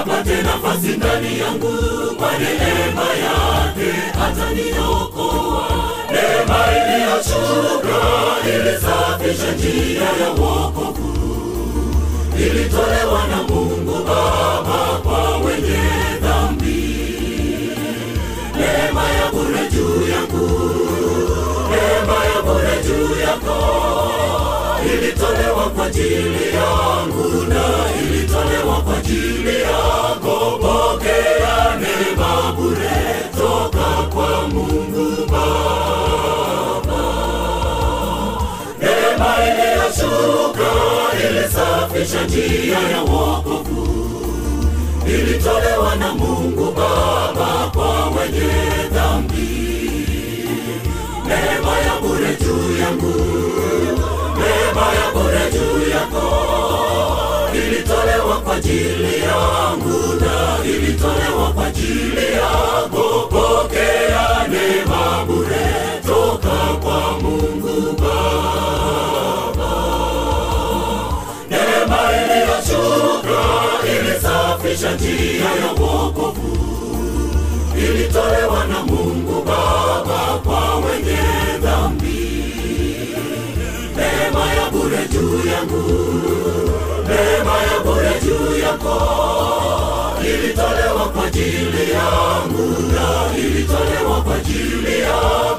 apate 0.00 0.42
nafasi 0.42 0.88
ndani 0.88 1.38
yangu 1.38 1.78
kwa 2.16 2.32
neema 2.38 3.08
yake 3.24 3.92
ataniokoa 4.26 5.68
neema 6.12 6.58
iliyoshuka 6.76 8.00
ilisafisha 8.48 9.52
njia 9.52 10.02
ya 10.02 10.28
wokovu 10.30 11.14
ilitolewa 12.38 13.26
na 13.30 13.42
mungu 13.42 14.04
baba 14.06 15.00
kwa 15.02 15.36
wenye 15.38 15.82
dhambi. 16.22 16.94
Neema 18.58 19.02
ya 19.10 19.30
bure 19.32 19.68
juu 19.72 20.10
yangu 20.12 20.70
neema 21.70 22.24
ya 22.24 22.42
bure 22.42 22.82
juu 22.86 23.20
yako 23.20 23.83
ilitolewa 25.24 25.70
kwa 25.70 25.86
ajili 25.86 26.48
yangu 26.56 27.44
na 27.48 27.64
ilitolewa 28.02 28.80
kwa 28.84 28.98
ajili 28.98 29.60
yako. 29.62 30.58
Pokea 30.60 31.76
neema 31.80 32.52
bure 32.52 32.90
toka 33.38 34.08
kwa 34.14 34.48
mungu 34.48 35.26
baba. 35.32 37.02
Neema 38.80 39.34
iliyoshuka 39.46 40.70
ilisafisha 41.28 42.24
njia 42.24 42.78
ya 42.78 43.00
wokovu. 43.00 43.88
Ilitolewa 45.06 45.96
na 45.96 46.14
mungu 46.14 46.64
baba 46.72 46.93
njia 74.74 75.44
ya 75.44 75.72
wokovu 75.80 76.56
ilitolewa 77.78 78.64
na 78.64 78.82
mungu 78.82 79.42
baba 79.46 80.38
kwa 80.44 80.76
wenye 80.76 81.18
dhambi. 81.62 82.44
Neema 83.96 84.54
ya 84.54 84.70
bure 84.70 85.08
juu 85.12 85.48
yangu 85.50 85.82
neema 87.08 87.56
ya 87.62 87.80
bure 87.84 88.20
juu 88.24 88.58
yako 88.58 89.00
ilitolewa 90.24 91.08
kwa 91.14 91.24
ajili 91.26 91.90
yangu 91.92 92.82
na 92.92 93.38
ilitolewa 93.38 94.20
kwa 94.22 94.34
ajili 94.36 95.00
yako 95.00 95.53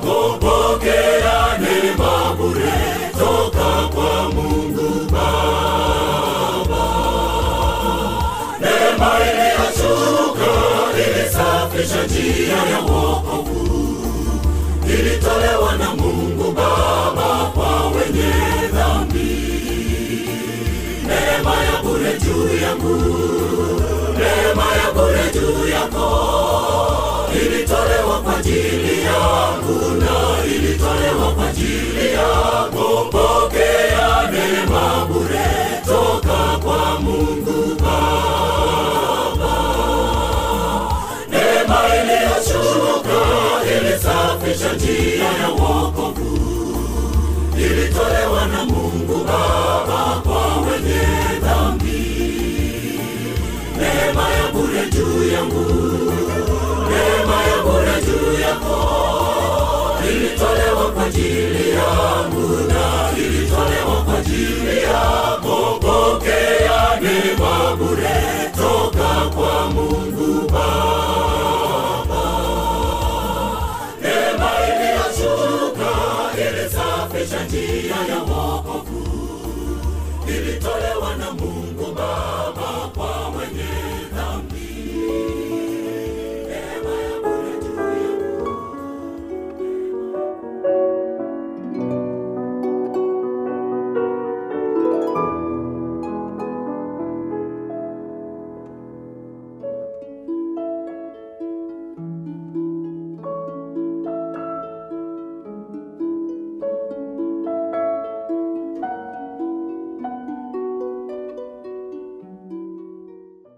ilisafisha 11.76 12.04
njia 12.06 12.58
ya 12.72 12.80
wokovu 12.80 13.96
ilitolewa 14.90 15.76
na 15.80 15.96
mungu 15.96 16.52
baba 16.52 17.52
kwa 17.54 17.88
wenye 17.88 18.34
dhambi 18.74 19.38
neema 21.08 21.56
ya 21.64 21.84
bure 21.84 22.20
juu 22.20 22.58
yangu. 22.64 22.96
Neema 24.18 24.64
ya 24.76 24.92
bure 24.94 25.24
juu 25.34 25.68
yako 25.70 26.08
ilitolewa 27.36 28.22
kwa 28.24 28.38
ajili 28.38 29.02
yangu. 29.04 29.96
Na 30.00 30.46
ilitolewa 30.56 31.32
kwa 31.36 31.48
ajili 31.50 32.14
yako 32.14 33.06
pokea 33.12 34.32
neema 34.32 35.06
bure. 35.06 35.46
Toka 35.86 36.58
kwa 36.64 37.00
mungu 37.00 37.35
ilisafisha 44.56 44.74
njia 44.74 45.24
ya 45.26 45.50
wokovu 45.50 46.38
ilitolewa 47.58 48.46
na 48.46 48.66
mungu 48.66 49.24
baba 49.26 50.22
kwa 50.24 50.58
wenye 50.62 51.02
dhambi. 51.42 52.06
Neema 53.78 54.30
ya 54.30 54.52
bure 54.54 54.90
juu 54.92 55.32
yangu 55.34 55.66
neema 56.90 57.44
ya 57.44 57.64
bure 57.64 58.02
juu 58.06 58.42
yako 58.42 58.78
ilitolewa 60.10 60.92
kwa 60.92 61.10